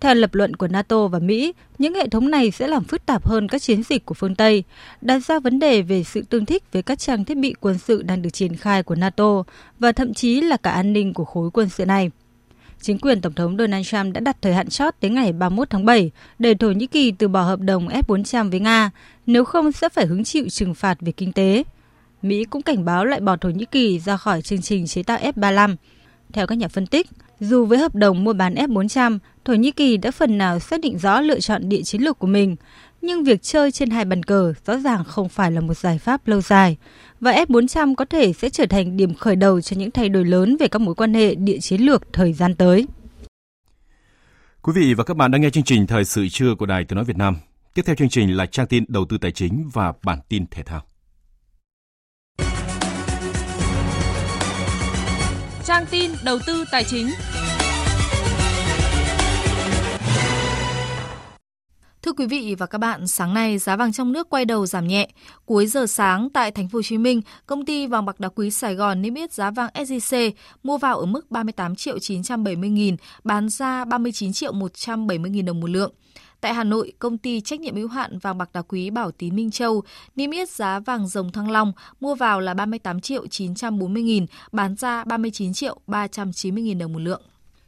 [0.00, 3.26] Theo lập luận của NATO và Mỹ, những hệ thống này sẽ làm phức tạp
[3.26, 4.64] hơn các chiến dịch của phương Tây,
[5.00, 8.02] đặt ra vấn đề về sự tương thích với các trang thiết bị quân sự
[8.02, 9.42] đang được triển khai của NATO
[9.78, 12.10] và thậm chí là cả an ninh của khối quân sự này.
[12.80, 15.84] Chính quyền Tổng thống Donald Trump đã đặt thời hạn chót đến ngày 31 tháng
[15.84, 18.90] 7 để Thổ Nhĩ Kỳ từ bỏ hợp đồng F-400 với Nga,
[19.26, 21.62] nếu không sẽ phải hứng chịu trừng phạt về kinh tế.
[22.24, 25.18] Mỹ cũng cảnh báo loại bỏ Thổ Nhĩ Kỳ ra khỏi chương trình chế tạo
[25.18, 25.76] F-35.
[26.32, 27.06] Theo các nhà phân tích,
[27.40, 30.98] dù với hợp đồng mua bán F-400, Thổ Nhĩ Kỳ đã phần nào xác định
[30.98, 32.56] rõ lựa chọn địa chiến lược của mình,
[33.02, 36.28] nhưng việc chơi trên hai bàn cờ rõ ràng không phải là một giải pháp
[36.28, 36.76] lâu dài,
[37.20, 40.56] và F-400 có thể sẽ trở thành điểm khởi đầu cho những thay đổi lớn
[40.60, 42.86] về các mối quan hệ địa chiến lược thời gian tới.
[44.62, 46.96] Quý vị và các bạn đang nghe chương trình Thời sự trưa của Đài Tiếng
[46.96, 47.36] Nói Việt Nam.
[47.74, 50.62] Tiếp theo chương trình là trang tin đầu tư tài chính và bản tin thể
[50.62, 50.82] thao.
[55.66, 57.10] Trang tin đầu tư tài chính.
[62.02, 64.86] Thưa quý vị và các bạn, sáng nay giá vàng trong nước quay đầu giảm
[64.86, 65.08] nhẹ.
[65.44, 68.50] Cuối giờ sáng tại thành phố Hồ Chí Minh, công ty vàng bạc đá quý
[68.50, 70.30] Sài Gòn niêm yết giá vàng SJC
[70.62, 75.60] mua vào ở mức 38 triệu 970 nghìn, bán ra 39 triệu 170 nghìn đồng
[75.60, 75.92] một lượng.
[76.44, 79.36] Tại Hà Nội, công ty trách nhiệm hữu hạn vàng bạc đá quý Bảo Tín
[79.36, 79.82] Minh Châu
[80.16, 84.76] niêm yết giá vàng rồng Thăng Long mua vào là 38 triệu 940 nghìn, bán
[84.76, 87.22] ra 39 triệu 390 nghìn đồng một lượng.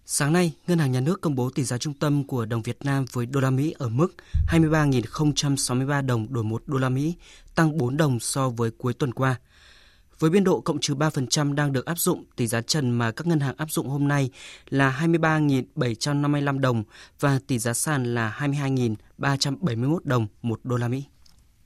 [0.06, 2.78] Sáng nay, Ngân hàng Nhà nước công bố tỷ giá trung tâm của đồng Việt
[2.84, 4.14] Nam với đô la Mỹ ở mức
[4.48, 7.14] 23.063 đồng đổi 1 đô la Mỹ,
[7.54, 9.36] tăng 4 đồng so với cuối tuần qua.
[10.18, 13.26] Với biên độ cộng trừ 3% đang được áp dụng, tỷ giá trần mà các
[13.26, 14.30] ngân hàng áp dụng hôm nay
[14.68, 16.84] là 23.755 đồng
[17.20, 21.04] và tỷ giá sàn là 22.371 đồng một đô la Mỹ.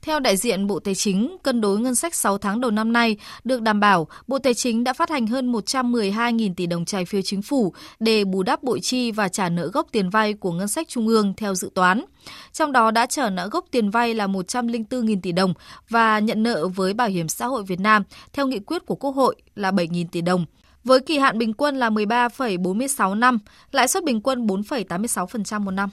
[0.01, 3.17] Theo đại diện Bộ Tài chính, cân đối ngân sách 6 tháng đầu năm nay
[3.43, 7.21] được đảm bảo, Bộ Tài chính đã phát hành hơn 112.000 tỷ đồng trái phiếu
[7.21, 10.67] chính phủ để bù đắp bội chi và trả nợ gốc tiền vay của ngân
[10.67, 12.05] sách trung ương theo dự toán.
[12.53, 15.53] Trong đó đã trả nợ gốc tiền vay là 104.000 tỷ đồng
[15.89, 19.11] và nhận nợ với Bảo hiểm xã hội Việt Nam theo nghị quyết của Quốc
[19.11, 20.45] hội là 7.000 tỷ đồng.
[20.83, 23.39] Với kỳ hạn bình quân là 13,46 năm,
[23.71, 25.89] lãi suất bình quân 4,86% một năm.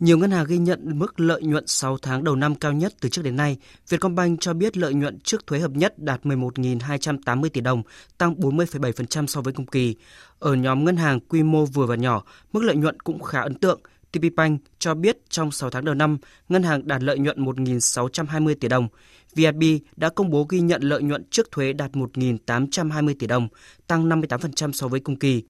[0.00, 3.08] Nhiều ngân hàng ghi nhận mức lợi nhuận 6 tháng đầu năm cao nhất từ
[3.08, 3.56] trước đến nay.
[3.88, 7.82] Vietcombank cho biết lợi nhuận trước thuế hợp nhất đạt 11.280 tỷ đồng,
[8.18, 9.96] tăng 40,7% so với cùng kỳ.
[10.38, 13.54] Ở nhóm ngân hàng quy mô vừa và nhỏ, mức lợi nhuận cũng khá ấn
[13.54, 13.80] tượng.
[14.12, 18.68] TPBank cho biết trong 6 tháng đầu năm, ngân hàng đạt lợi nhuận 1.620 tỷ
[18.68, 18.88] đồng.
[19.34, 19.62] VIB
[19.96, 23.48] đã công bố ghi nhận lợi nhuận trước thuế đạt 1.820 tỷ đồng,
[23.86, 25.42] tăng 58% so với cùng kỳ.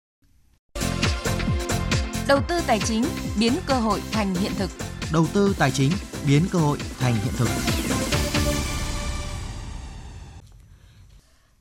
[2.31, 3.05] Đầu tư tài chính
[3.41, 4.71] biến cơ hội thành hiện thực.
[5.13, 5.91] Đầu tư tài chính
[6.27, 7.49] biến cơ hội thành hiện thực.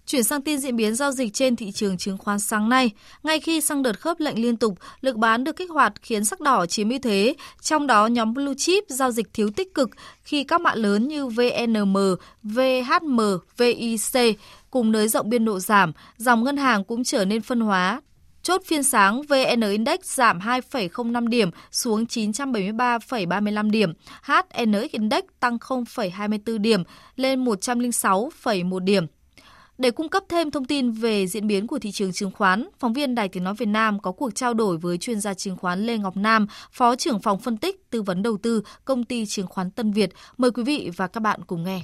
[0.06, 2.92] Chuyển sang tin diễn biến giao dịch trên thị trường chứng khoán sáng nay,
[3.24, 6.40] ngay khi sang đợt khớp lệnh liên tục, lực bán được kích hoạt khiến sắc
[6.40, 9.90] đỏ chiếm ưu thế, trong đó nhóm blue chip giao dịch thiếu tích cực
[10.24, 11.98] khi các mã lớn như VNM,
[12.44, 13.20] VHM,
[13.58, 14.38] VIC
[14.72, 18.02] cùng nới rộng biên độ giảm, dòng ngân hàng cũng trở nên phân hóa,
[18.42, 23.94] Chốt phiên sáng, VN Index giảm 2,05 điểm xuống 973,35 điểm.
[24.24, 26.84] HN Index tăng 0,24 điểm
[27.16, 29.06] lên 106,1 điểm.
[29.78, 32.94] Để cung cấp thêm thông tin về diễn biến của thị trường chứng khoán, phóng
[32.94, 35.86] viên Đài Tiếng Nói Việt Nam có cuộc trao đổi với chuyên gia chứng khoán
[35.86, 39.48] Lê Ngọc Nam, Phó trưởng phòng phân tích, tư vấn đầu tư, công ty chứng
[39.48, 40.10] khoán Tân Việt.
[40.38, 41.82] Mời quý vị và các bạn cùng nghe.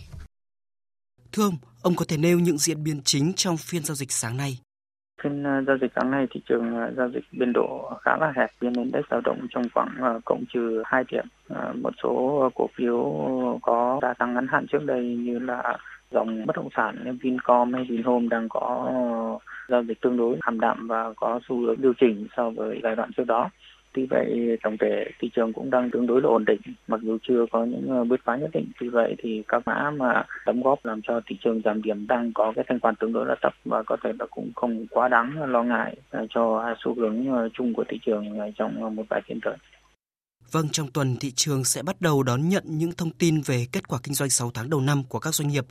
[1.32, 4.38] Thưa ông, ông có thể nêu những diễn biến chính trong phiên giao dịch sáng
[4.38, 4.60] nay?
[5.26, 8.34] Phiên ờ, giao dịch sáng nay thị trường ờ, giao dịch biên độ khá là
[8.36, 11.26] hẹp, biên index dao động trong khoảng ờ, cộng trừ 2 điểm.
[11.82, 13.04] Một số cổ phiếu
[13.62, 15.78] có đa tăng ngắn hạn trước đây như là
[16.12, 18.92] dòng bất động sản như Vincom hay Vinhome đang có
[19.70, 22.96] giao dịch tương đối hàm đạm và có xu hướng điều chỉnh so với giai
[22.96, 23.50] đoạn trước đó.
[23.96, 27.18] Tuy vậy, tổng thể thị trường cũng đang tương đối là ổn định, mặc dù
[27.28, 28.72] chưa có những ờ, bứt phá nhất định.
[28.80, 32.32] Tuy vậy thì các mã mà đóng góp làm cho thị trường giảm điểm đang
[32.34, 35.08] có cái thanh khoản tương đối là thấp và có thể là cũng không quá
[35.08, 38.26] đáng lo ngại ờ, cho xu hướng ờ, chung của thị trường
[38.58, 39.56] trong một vài phiên tới.
[40.52, 43.88] Vâng, trong tuần thị trường sẽ bắt đầu đón nhận những thông tin về kết
[43.88, 45.66] quả kinh doanh 6 tháng đầu năm của các doanh nghiệp.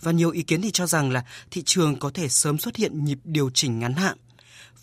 [0.00, 3.04] Và nhiều ý kiến thì cho rằng là thị trường có thể sớm xuất hiện
[3.04, 4.16] nhịp điều chỉnh ngắn hạn.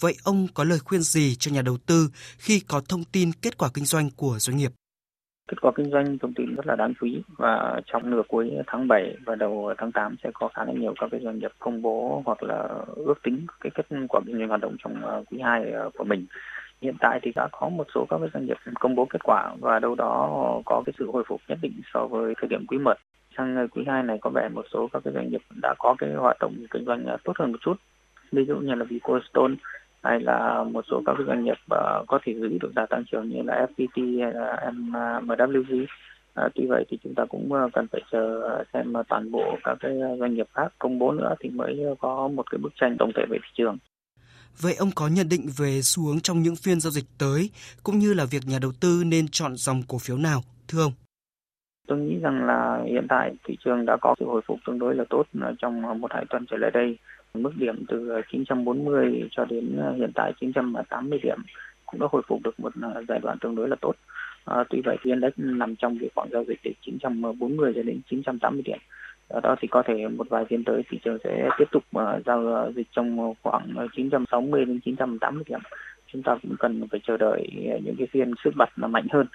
[0.01, 3.57] Vậy ông có lời khuyên gì cho nhà đầu tư khi có thông tin kết
[3.57, 4.71] quả kinh doanh của doanh nghiệp?
[5.47, 8.51] Kết quả kinh doanh thông tin rất là đáng chú ý và trong nửa cuối
[8.67, 11.51] tháng 7 và đầu tháng 8 sẽ có khá là nhiều các cái doanh nghiệp
[11.59, 15.23] công bố hoặc là ước tính cái kết quả kinh doanh hoạt động trong ờ,
[15.31, 16.25] quý 2 ờ, của mình.
[16.81, 19.55] Hiện tại thì đã có một số các cái doanh nghiệp công bố kết quả
[19.59, 20.29] và đâu đó
[20.65, 22.93] có cái sự hồi phục nhất định so với thời điểm quý 1
[23.37, 26.13] sang quý 2 này có vẻ một số các cái doanh nghiệp đã có cái
[26.13, 27.73] hoạt động kinh doanh ờ, tốt hơn một chút.
[28.31, 29.55] Ví dụ như là Vicostone
[30.03, 33.29] hay là một số các doanh nghiệp uh, có thể giữ được đà tăng trưởng
[33.29, 34.71] như là FPT hay là
[35.21, 35.85] MWG
[36.33, 38.41] À, tuy vậy thì chúng ta cũng cần phải chờ
[38.73, 42.51] xem toàn bộ các cái doanh nghiệp khác công bố nữa thì mới có một
[42.51, 43.77] cái bức tranh tổng thể về thị trường.
[44.61, 47.49] Vậy ông có nhận định về xu hướng trong những phiên giao dịch tới
[47.83, 50.91] cũng như là việc nhà đầu tư nên chọn dòng cổ phiếu nào, thưa ông?
[51.87, 54.95] Tôi nghĩ rằng là hiện tại thị trường đã có sự hồi phục tương đối
[54.95, 55.23] là tốt
[55.59, 56.97] trong một hai tuần trở lại đây.
[57.33, 61.37] Mức điểm từ ờ, 940 cho đến ờ, hiện tại 980 điểm
[61.85, 63.93] cũng đã hồi phục được một ờ, giai đoạn tương đối là tốt.
[64.45, 68.01] À, tuy vậy thì index nằm trong cái khoảng giao dịch từ 940 cho đến
[68.09, 68.77] 980 điểm.
[69.29, 72.25] Do đó thì có thể một vài phiên tới thị trường sẽ tiếp tục uh,
[72.25, 75.59] giao dịch trong khoảng 960 đến 980 điểm.
[76.13, 77.47] Chúng ta cũng cần phải chờ đợi
[77.83, 79.27] những cái phiên sức bật là mạnh hơn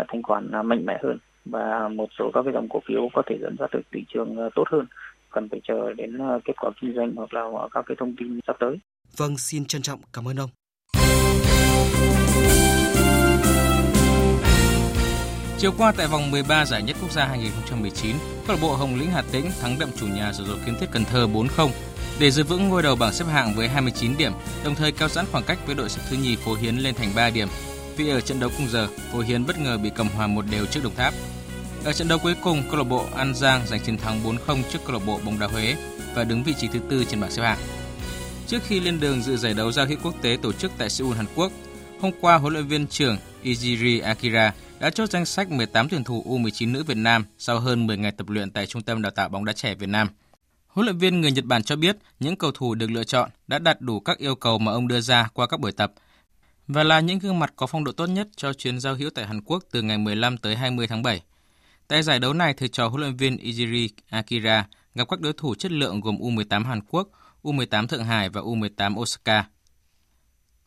[0.00, 3.22] uh, thanh khoản mạnh mẽ hơn và một số các cái dòng cổ phiếu có
[3.26, 4.86] thể dẫn dắt được thị trường tốt hơn
[5.32, 7.42] cần phải chờ đến kết quả kinh doanh hoặc là
[7.74, 8.76] các cái thông tin sắp tới.
[9.16, 10.50] Vâng, xin trân trọng cảm ơn ông.
[15.58, 18.16] Chiều qua tại vòng 13 giải nhất quốc gia 2019,
[18.46, 20.86] câu lạc bộ Hồng Lĩnh Hà Tĩnh thắng đậm chủ nhà rồi rồi kiến thiết
[20.92, 21.68] Cần Thơ 4-0
[22.20, 24.32] để giữ vững ngôi đầu bảng xếp hạng với 29 điểm,
[24.64, 27.08] đồng thời cao giãn khoảng cách với đội xếp thứ nhì Phố Hiến lên thành
[27.16, 27.48] 3 điểm.
[27.96, 30.66] Vì ở trận đấu cùng giờ, Phố Hiến bất ngờ bị cầm hòa một đều
[30.66, 31.14] trước Đồng Tháp.
[31.84, 34.78] Ở trận đấu cuối cùng, câu lạc bộ An Giang giành chiến thắng 4-0 trước
[34.84, 35.76] câu lạc bộ Bóng đá Huế
[36.14, 37.58] và đứng vị trí thứ tư trên bảng xếp hạng.
[38.46, 41.16] Trước khi lên đường dự giải đấu giao hữu quốc tế tổ chức tại Seoul,
[41.16, 41.52] Hàn Quốc,
[42.00, 46.24] hôm qua huấn luyện viên trưởng Ijiri Akira đã chốt danh sách 18 tuyển thủ
[46.28, 49.28] U19 nữ Việt Nam sau hơn 10 ngày tập luyện tại Trung tâm Đào tạo
[49.28, 50.08] bóng đá trẻ Việt Nam.
[50.66, 53.58] Huấn luyện viên người Nhật Bản cho biết những cầu thủ được lựa chọn đã
[53.58, 55.92] đạt đủ các yêu cầu mà ông đưa ra qua các buổi tập
[56.68, 59.26] và là những gương mặt có phong độ tốt nhất cho chuyến giao hữu tại
[59.26, 61.22] Hàn Quốc từ ngày 15 tới 20 tháng 7.
[61.92, 65.54] Tại giải đấu này, thầy trò huấn luyện viên Ijiri Akira gặp các đối thủ
[65.54, 67.08] chất lượng gồm U18 Hàn Quốc,
[67.42, 69.44] U18 Thượng Hải và U18 Osaka.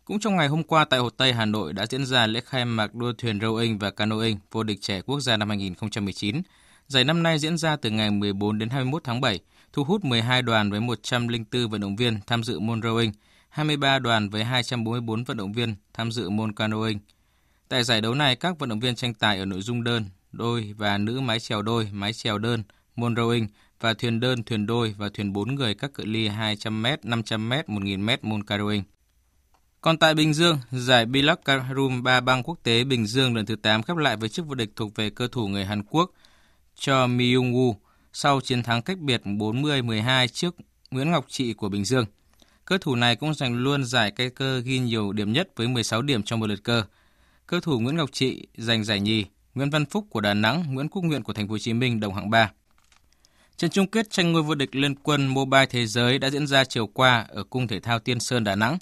[0.06, 2.66] Cũng trong ngày hôm qua tại Hồ Tây, Hà Nội đã diễn ra lễ khai
[2.66, 6.42] mạc đua thuyền rowing và canoeing vô địch trẻ quốc gia năm 2019.
[6.88, 9.40] Giải năm nay diễn ra từ ngày 14 đến 21 tháng 7,
[9.74, 13.12] thu hút 12 đoàn với 104 vận động viên tham dự môn rowing,
[13.50, 17.00] 23 đoàn với 244 vận động viên tham dự môn canoeing.
[17.70, 20.06] Tại giải đấu này, các vận động viên tranh tài ở nội dung đơn,
[20.38, 22.64] đôi và nữ mái chèo đôi, mái chèo đơn,
[22.96, 23.48] môn rowing
[23.80, 28.18] và thuyền đơn, thuyền đôi và thuyền 4 người các cự ly 200m, 500m, 1000m
[28.22, 28.84] môn canoeing.
[29.82, 33.56] Còn tại Bình Dương, giải Bilac Carum ba bang quốc tế Bình Dương lần thứ
[33.56, 36.12] 8 khép lại với chức vô địch thuộc về cơ thủ người Hàn Quốc
[36.76, 37.74] Cho Myung Woo
[38.14, 40.56] sau chiến thắng cách biệt 40-12 trước
[40.92, 42.06] Nguyễn Ngọc Trị của Bình Dương.
[42.66, 46.02] Cơ thủ này cũng giành luôn giải cây cơ ghi nhiều điểm nhất với 16
[46.02, 46.84] điểm trong một lượt cơ.
[47.48, 49.26] Cơ thủ Nguyễn Ngọc Trị giành giải nhì,
[49.56, 52.00] Nguyễn Văn Phúc của Đà Nẵng, Nguyễn Quốc Nguyện của Thành phố Hồ Chí Minh
[52.00, 52.52] đồng hạng 3.
[53.58, 56.64] Trận chung kết tranh ngôi vô địch Liên quân Mobile Thế giới đã diễn ra
[56.64, 58.78] chiều qua ở Cung Thể thao Tiên Sơn Đà Nẵng.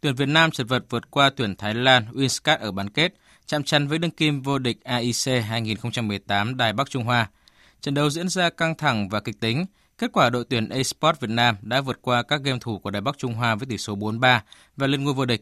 [0.00, 3.14] Tuyển Việt Nam chật vật vượt qua tuyển Thái Lan Winscat ở bán kết,
[3.46, 7.30] chạm trán với đương kim vô địch AIC 2018 Đài Bắc Trung Hoa.
[7.80, 9.66] Trận đấu diễn ra căng thẳng và kịch tính.
[9.98, 13.02] Kết quả đội tuyển Esports Việt Nam đã vượt qua các game thủ của Đài
[13.02, 14.40] Bắc Trung Hoa với tỷ số 4-3
[14.76, 15.40] và lên ngôi vô địch.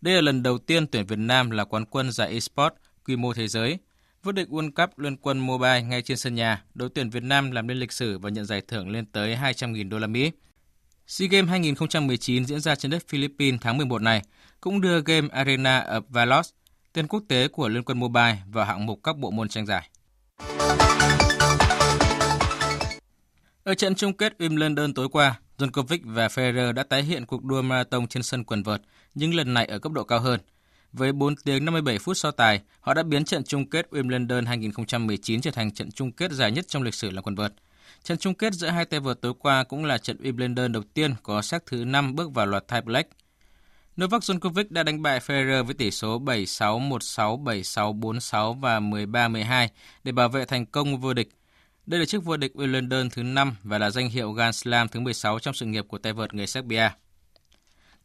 [0.00, 3.34] Đây là lần đầu tiên tuyển Việt Nam là quán quân giải Esports quy mô
[3.34, 3.78] thế giới.
[4.26, 7.50] Vô địch World Cup Liên quân Mobile ngay trên sân nhà, đội tuyển Việt Nam
[7.50, 10.30] làm nên lịch sử và nhận giải thưởng lên tới 200.000 đô la Mỹ.
[11.06, 14.22] SEA Games 2019 diễn ra trên đất Philippines tháng 11 này
[14.60, 16.50] cũng đưa game Arena of Valos,
[16.92, 19.90] tên quốc tế của Liên quân Mobile vào hạng mục các bộ môn tranh giải.
[23.64, 27.62] Ở trận chung kết Wimbledon tối qua, Djokovic và Federer đã tái hiện cuộc đua
[27.62, 28.82] marathon trên sân quần vợt,
[29.14, 30.40] nhưng lần này ở cấp độ cao hơn–
[30.96, 35.40] với 4 tiếng 57 phút so tài, họ đã biến trận chung kết Wimbledon 2019
[35.40, 37.52] trở thành trận chung kết dài nhất trong lịch sử là quần vợt.
[38.02, 41.14] Trận chung kết giữa hai tay vợt tối qua cũng là trận Wimbledon đầu tiên
[41.22, 43.06] có xác thứ 5 bước vào loạt tie break.
[44.00, 49.68] Novak Djokovic đã đánh bại Federer với tỷ số 7-6, 1-6, 7-6, 4-6 và 13-12
[50.04, 51.28] để bảo vệ thành công vô địch.
[51.86, 55.00] Đây là chức vô địch Wimbledon thứ 5 và là danh hiệu Grand Slam thứ
[55.00, 56.90] 16 trong sự nghiệp của tay vợt người Serbia.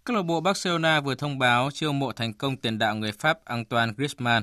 [0.03, 3.45] Câu lạc bộ Barcelona vừa thông báo chiêu mộ thành công tiền đạo người Pháp
[3.45, 4.41] Antoine Griezmann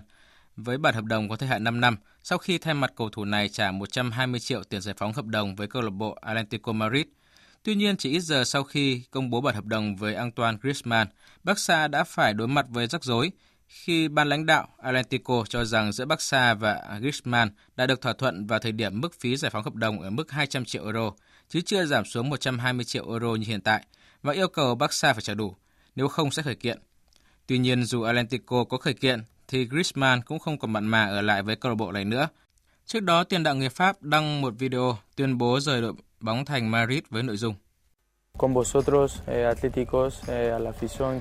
[0.57, 3.25] với bản hợp đồng có thời hạn 5 năm sau khi thay mặt cầu thủ
[3.25, 7.07] này trả 120 triệu tiền giải phóng hợp đồng với câu lạc bộ Atlético Madrid.
[7.63, 11.07] Tuy nhiên, chỉ ít giờ sau khi công bố bản hợp đồng với Antoine Griezmann,
[11.45, 13.31] Barca đã phải đối mặt với rắc rối
[13.69, 18.47] khi ban lãnh đạo Atlético cho rằng giữa Barca và Griezmann đã được thỏa thuận
[18.47, 21.13] vào thời điểm mức phí giải phóng hợp đồng ở mức 200 triệu euro,
[21.49, 23.85] chứ chưa giảm xuống 120 triệu euro như hiện tại–
[24.23, 25.55] và yêu cầu Barca phải trả đủ,
[25.97, 26.79] nếu không sẽ khởi kiện.
[27.47, 31.21] Tuy nhiên dù Atlético có khởi kiện thì Griezmann cũng không còn mặn mà ở
[31.21, 32.29] lại với câu lạc bộ này nữa.
[32.87, 36.71] Trước đó, tiền đạo người Pháp đăng một video tuyên bố rời đội bóng thành
[36.71, 37.55] Madrid với nội dung
[39.27, 39.57] eh,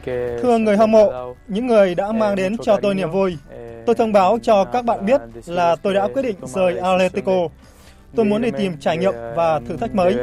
[0.05, 3.85] eh, Thưa người hâm mộ, những người đã mang đến cho tôi niềm vui, eh,
[3.85, 7.47] tôi thông báo cho các bạn biết là tôi đã quyết định rời Atletico
[8.16, 10.18] Tôi muốn đi tìm trải nghiệm và thử thách mới.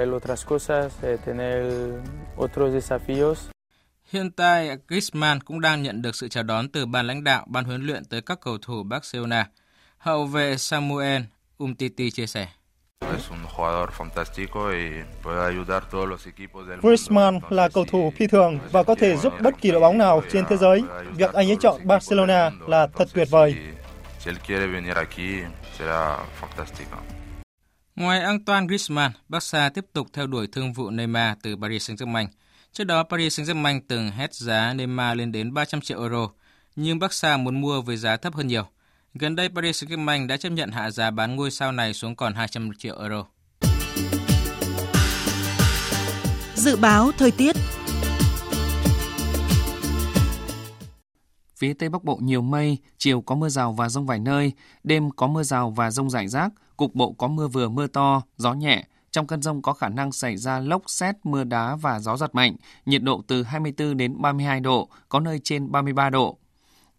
[4.13, 7.65] Hiện tại, Griezmann cũng đang nhận được sự chào đón từ ban lãnh đạo, ban
[7.65, 9.49] huấn luyện tới các cầu thủ Barcelona.
[9.99, 11.23] Hậu vệ Samuel
[11.59, 12.49] Umtiti chia sẻ.
[16.83, 20.23] Griezmann là cầu thủ phi thường và có thể giúp bất kỳ đội bóng nào
[20.33, 20.83] trên thế giới.
[21.17, 23.57] Việc anh ấy chọn Barcelona là thật tuyệt vời.
[27.97, 32.27] Ngoài Antoine Griezmann, Barca tiếp tục theo đuổi thương vụ Neymar từ Paris Saint-Germain.
[32.73, 36.29] Trước đó, Paris Saint-Germain từng hét giá Neymar lên đến 300 triệu euro,
[36.77, 38.67] nhưng Barca muốn mua với giá thấp hơn nhiều.
[39.15, 42.35] Gần đây, Paris Saint-Germain đã chấp nhận hạ giá bán ngôi sao này xuống còn
[42.35, 43.27] 200 triệu euro.
[46.55, 47.57] Dự báo thời tiết
[51.57, 54.53] Phía Tây Bắc Bộ nhiều mây, chiều có mưa rào và rông vài nơi,
[54.85, 58.23] đêm có mưa rào và rông rải rác, cục bộ có mưa vừa mưa to,
[58.37, 58.85] gió nhẹ.
[59.11, 62.35] Trong cơn rông có khả năng xảy ra lốc xét, mưa đá và gió giật
[62.35, 62.57] mạnh,
[62.87, 66.39] nhiệt độ từ 24 đến 32 độ, có nơi trên 33 độ.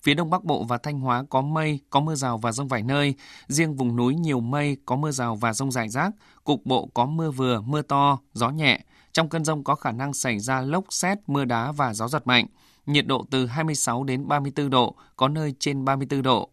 [0.03, 2.83] Phía Đông Bắc Bộ và Thanh Hóa có mây, có mưa rào và rông vài
[2.83, 3.13] nơi.
[3.47, 6.11] Riêng vùng núi nhiều mây, có mưa rào và rông rải rác.
[6.43, 8.79] Cục bộ có mưa vừa, mưa to, gió nhẹ.
[9.11, 12.27] Trong cơn rông có khả năng xảy ra lốc xét, mưa đá và gió giật
[12.27, 12.47] mạnh
[12.85, 16.49] nhiệt độ từ 26 đến 34 độ, có nơi trên 34 độ.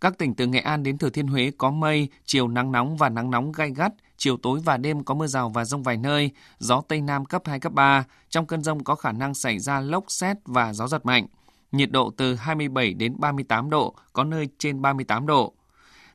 [0.00, 3.08] Các tỉnh từ Nghệ An đến Thừa Thiên Huế có mây, chiều nắng nóng và
[3.08, 6.30] nắng nóng gai gắt, chiều tối và đêm có mưa rào và rông vài nơi,
[6.58, 8.04] gió Tây Nam cấp 2, cấp 3.
[8.28, 11.26] Trong cơn rông có khả năng xảy ra lốc xét và gió giật mạnh.
[11.72, 15.52] Nhiệt độ từ 27 đến 38 độ, có nơi trên 38 độ.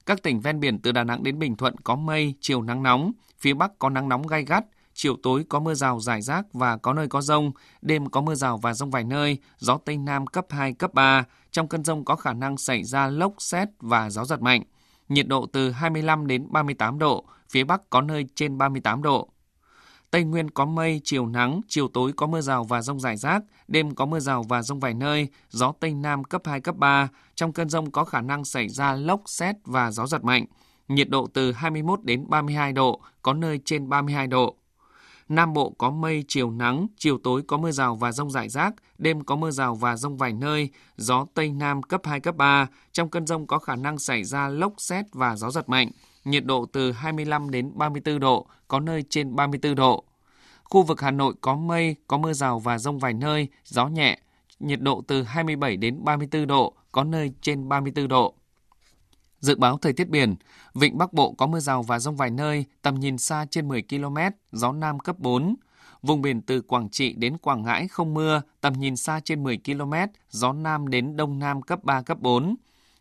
[0.06, 3.12] Các tỉnh ven biển từ Đà Nẵng đến Bình Thuận có mây, chiều nắng nóng,
[3.40, 6.78] phía Bắc có nắng nóng gai gắt, chiều tối có mưa rào rải rác và
[6.78, 10.28] có nơi có rông, đêm có mưa rào và rông vài nơi, gió Tây Nam
[10.28, 11.26] cấp 2, cấp 3.
[11.52, 14.64] Trong cơn rông có khả năng xảy ra lốc, xét và gió giật mạnh.
[15.10, 19.30] Nhiệt độ từ 25 đến 38 độ, phía Bắc có nơi trên 38 độ.
[20.12, 23.44] Tây Nguyên có mây, chiều nắng, chiều tối có mưa rào và rông rải rác,
[23.68, 27.10] đêm có mưa rào và rông vài nơi, gió Tây Nam cấp 2, cấp 3.
[27.36, 30.46] Trong cơn rông có khả năng xảy ra lốc, xét và gió giật mạnh.
[30.88, 34.56] Nhiệt độ từ 21 đến 32 độ, có nơi trên 32 độ.
[35.32, 38.74] Nam Bộ có mây, chiều nắng, chiều tối có mưa rào và rông rải rác,
[38.98, 42.68] đêm có mưa rào và rông vài nơi, gió Tây Nam cấp 2, cấp 3.
[42.92, 45.92] Trong cơn rông có khả năng xảy ra lốc xét và gió giật mạnh.
[46.26, 50.04] Nhiệt độ từ 25 đến 34 độ, có nơi trên 34 độ.
[50.64, 54.20] Khu vực Hà Nội có mây, có mưa rào và rông vài nơi, gió nhẹ,
[54.60, 58.36] nhiệt độ từ 27 đến 34 độ, có nơi trên 34 độ.
[59.42, 60.36] Dự báo thời tiết biển,
[60.74, 63.82] vịnh Bắc Bộ có mưa rào và rông vài nơi, tầm nhìn xa trên 10
[63.90, 64.18] km,
[64.52, 65.56] gió Nam cấp 4.
[66.02, 69.60] Vùng biển từ Quảng Trị đến Quảng Ngãi không mưa, tầm nhìn xa trên 10
[69.66, 69.94] km,
[70.30, 72.56] gió Nam đến Đông Nam cấp 3, cấp 4.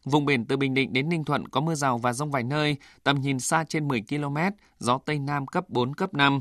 [0.05, 2.77] Vùng biển từ Bình Định đến Ninh Thuận có mưa rào và rông vài nơi,
[3.03, 4.37] tầm nhìn xa trên 10 km,
[4.79, 6.41] gió Tây Nam cấp 4, cấp 5.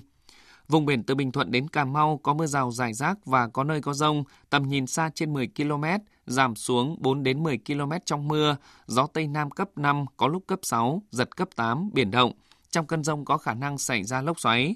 [0.70, 3.64] Vùng biển từ Bình Thuận đến Cà Mau có mưa rào rải rác và có
[3.64, 5.84] nơi có rông, tầm nhìn xa trên 10 km,
[6.28, 8.58] giảm xuống 4 đến 10 km trong mưa,
[8.88, 12.32] gió Tây Nam cấp 5, có lúc cấp 6, giật cấp 8, biển động.
[12.72, 14.76] Trong cơn rông có khả năng xảy ra lốc xoáy.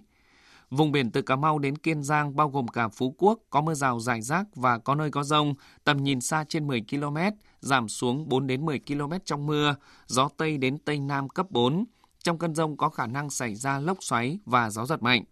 [0.69, 3.73] Vùng biển từ Cà Mau đến Kiên Giang bao gồm cả Phú Quốc có mưa
[3.73, 7.17] rào rải rác và có nơi có rông, tầm nhìn xa trên 10 km,
[7.59, 9.75] giảm xuống 4 đến 10 km trong mưa,
[10.07, 11.85] gió Tây đến Tây Nam cấp 4.
[12.23, 15.23] Trong cơn rông có khả năng xảy ra lốc xoáy và gió giật mạnh.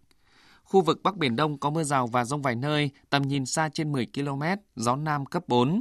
[0.72, 3.68] Khu vực Bắc Biển Đông có mưa rào và rông vài nơi, tầm nhìn xa
[3.68, 4.42] trên 10 km,
[4.76, 5.80] gió Nam cấp 4.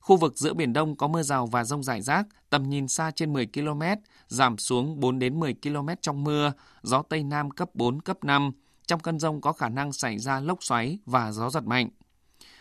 [0.00, 3.10] Khu vực giữa Biển Đông có mưa rào và rông rải rác, tầm nhìn xa
[3.10, 3.82] trên 10 km,
[4.28, 8.50] giảm xuống 4 đến 10 km trong mưa, gió Tây Nam cấp 4, cấp 5.
[8.86, 11.88] Trong cơn rông có khả năng xảy ra lốc xoáy và gió giật mạnh.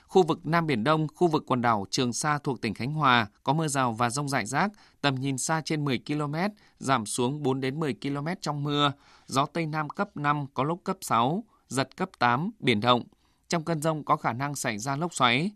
[0.08, 3.28] Khu vực Nam Biển Đông, khu vực quần đảo Trường Sa thuộc tỉnh Khánh Hòa
[3.44, 4.72] có mưa rào và rông rải rác,
[5.02, 6.36] tầm nhìn xa trên 10 km,
[6.80, 8.92] giảm xuống 4 đến 10 km trong mưa,
[9.26, 11.44] gió Tây Nam cấp 5 có lúc cấp 6,
[11.74, 13.04] giật cấp 8, biển động.
[13.50, 15.52] Trong cơn rông có khả năng xảy ra lốc xoáy.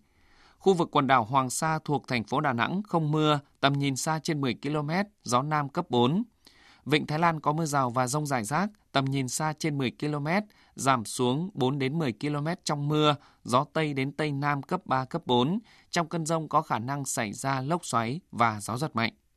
[0.57, 3.95] Khu vực quần đảo Hoàng Sa thuộc thành phố Đà Nẵng không mưa, tầm nhìn
[3.95, 4.89] xa trên 10 km,
[5.24, 6.24] gió Nam cấp 4.
[6.86, 9.91] Vịnh Thái Lan có mưa rào và rông rải rác, tầm nhìn xa trên 10
[9.99, 10.28] km,
[10.76, 15.05] giảm xuống 4 đến 10 km trong mưa, gió Tây đến Tây Nam cấp 3,
[15.05, 15.59] cấp 4.
[15.89, 19.13] Trong cơn rông có khả năng xảy ra lốc xoáy và gió giật mạnh.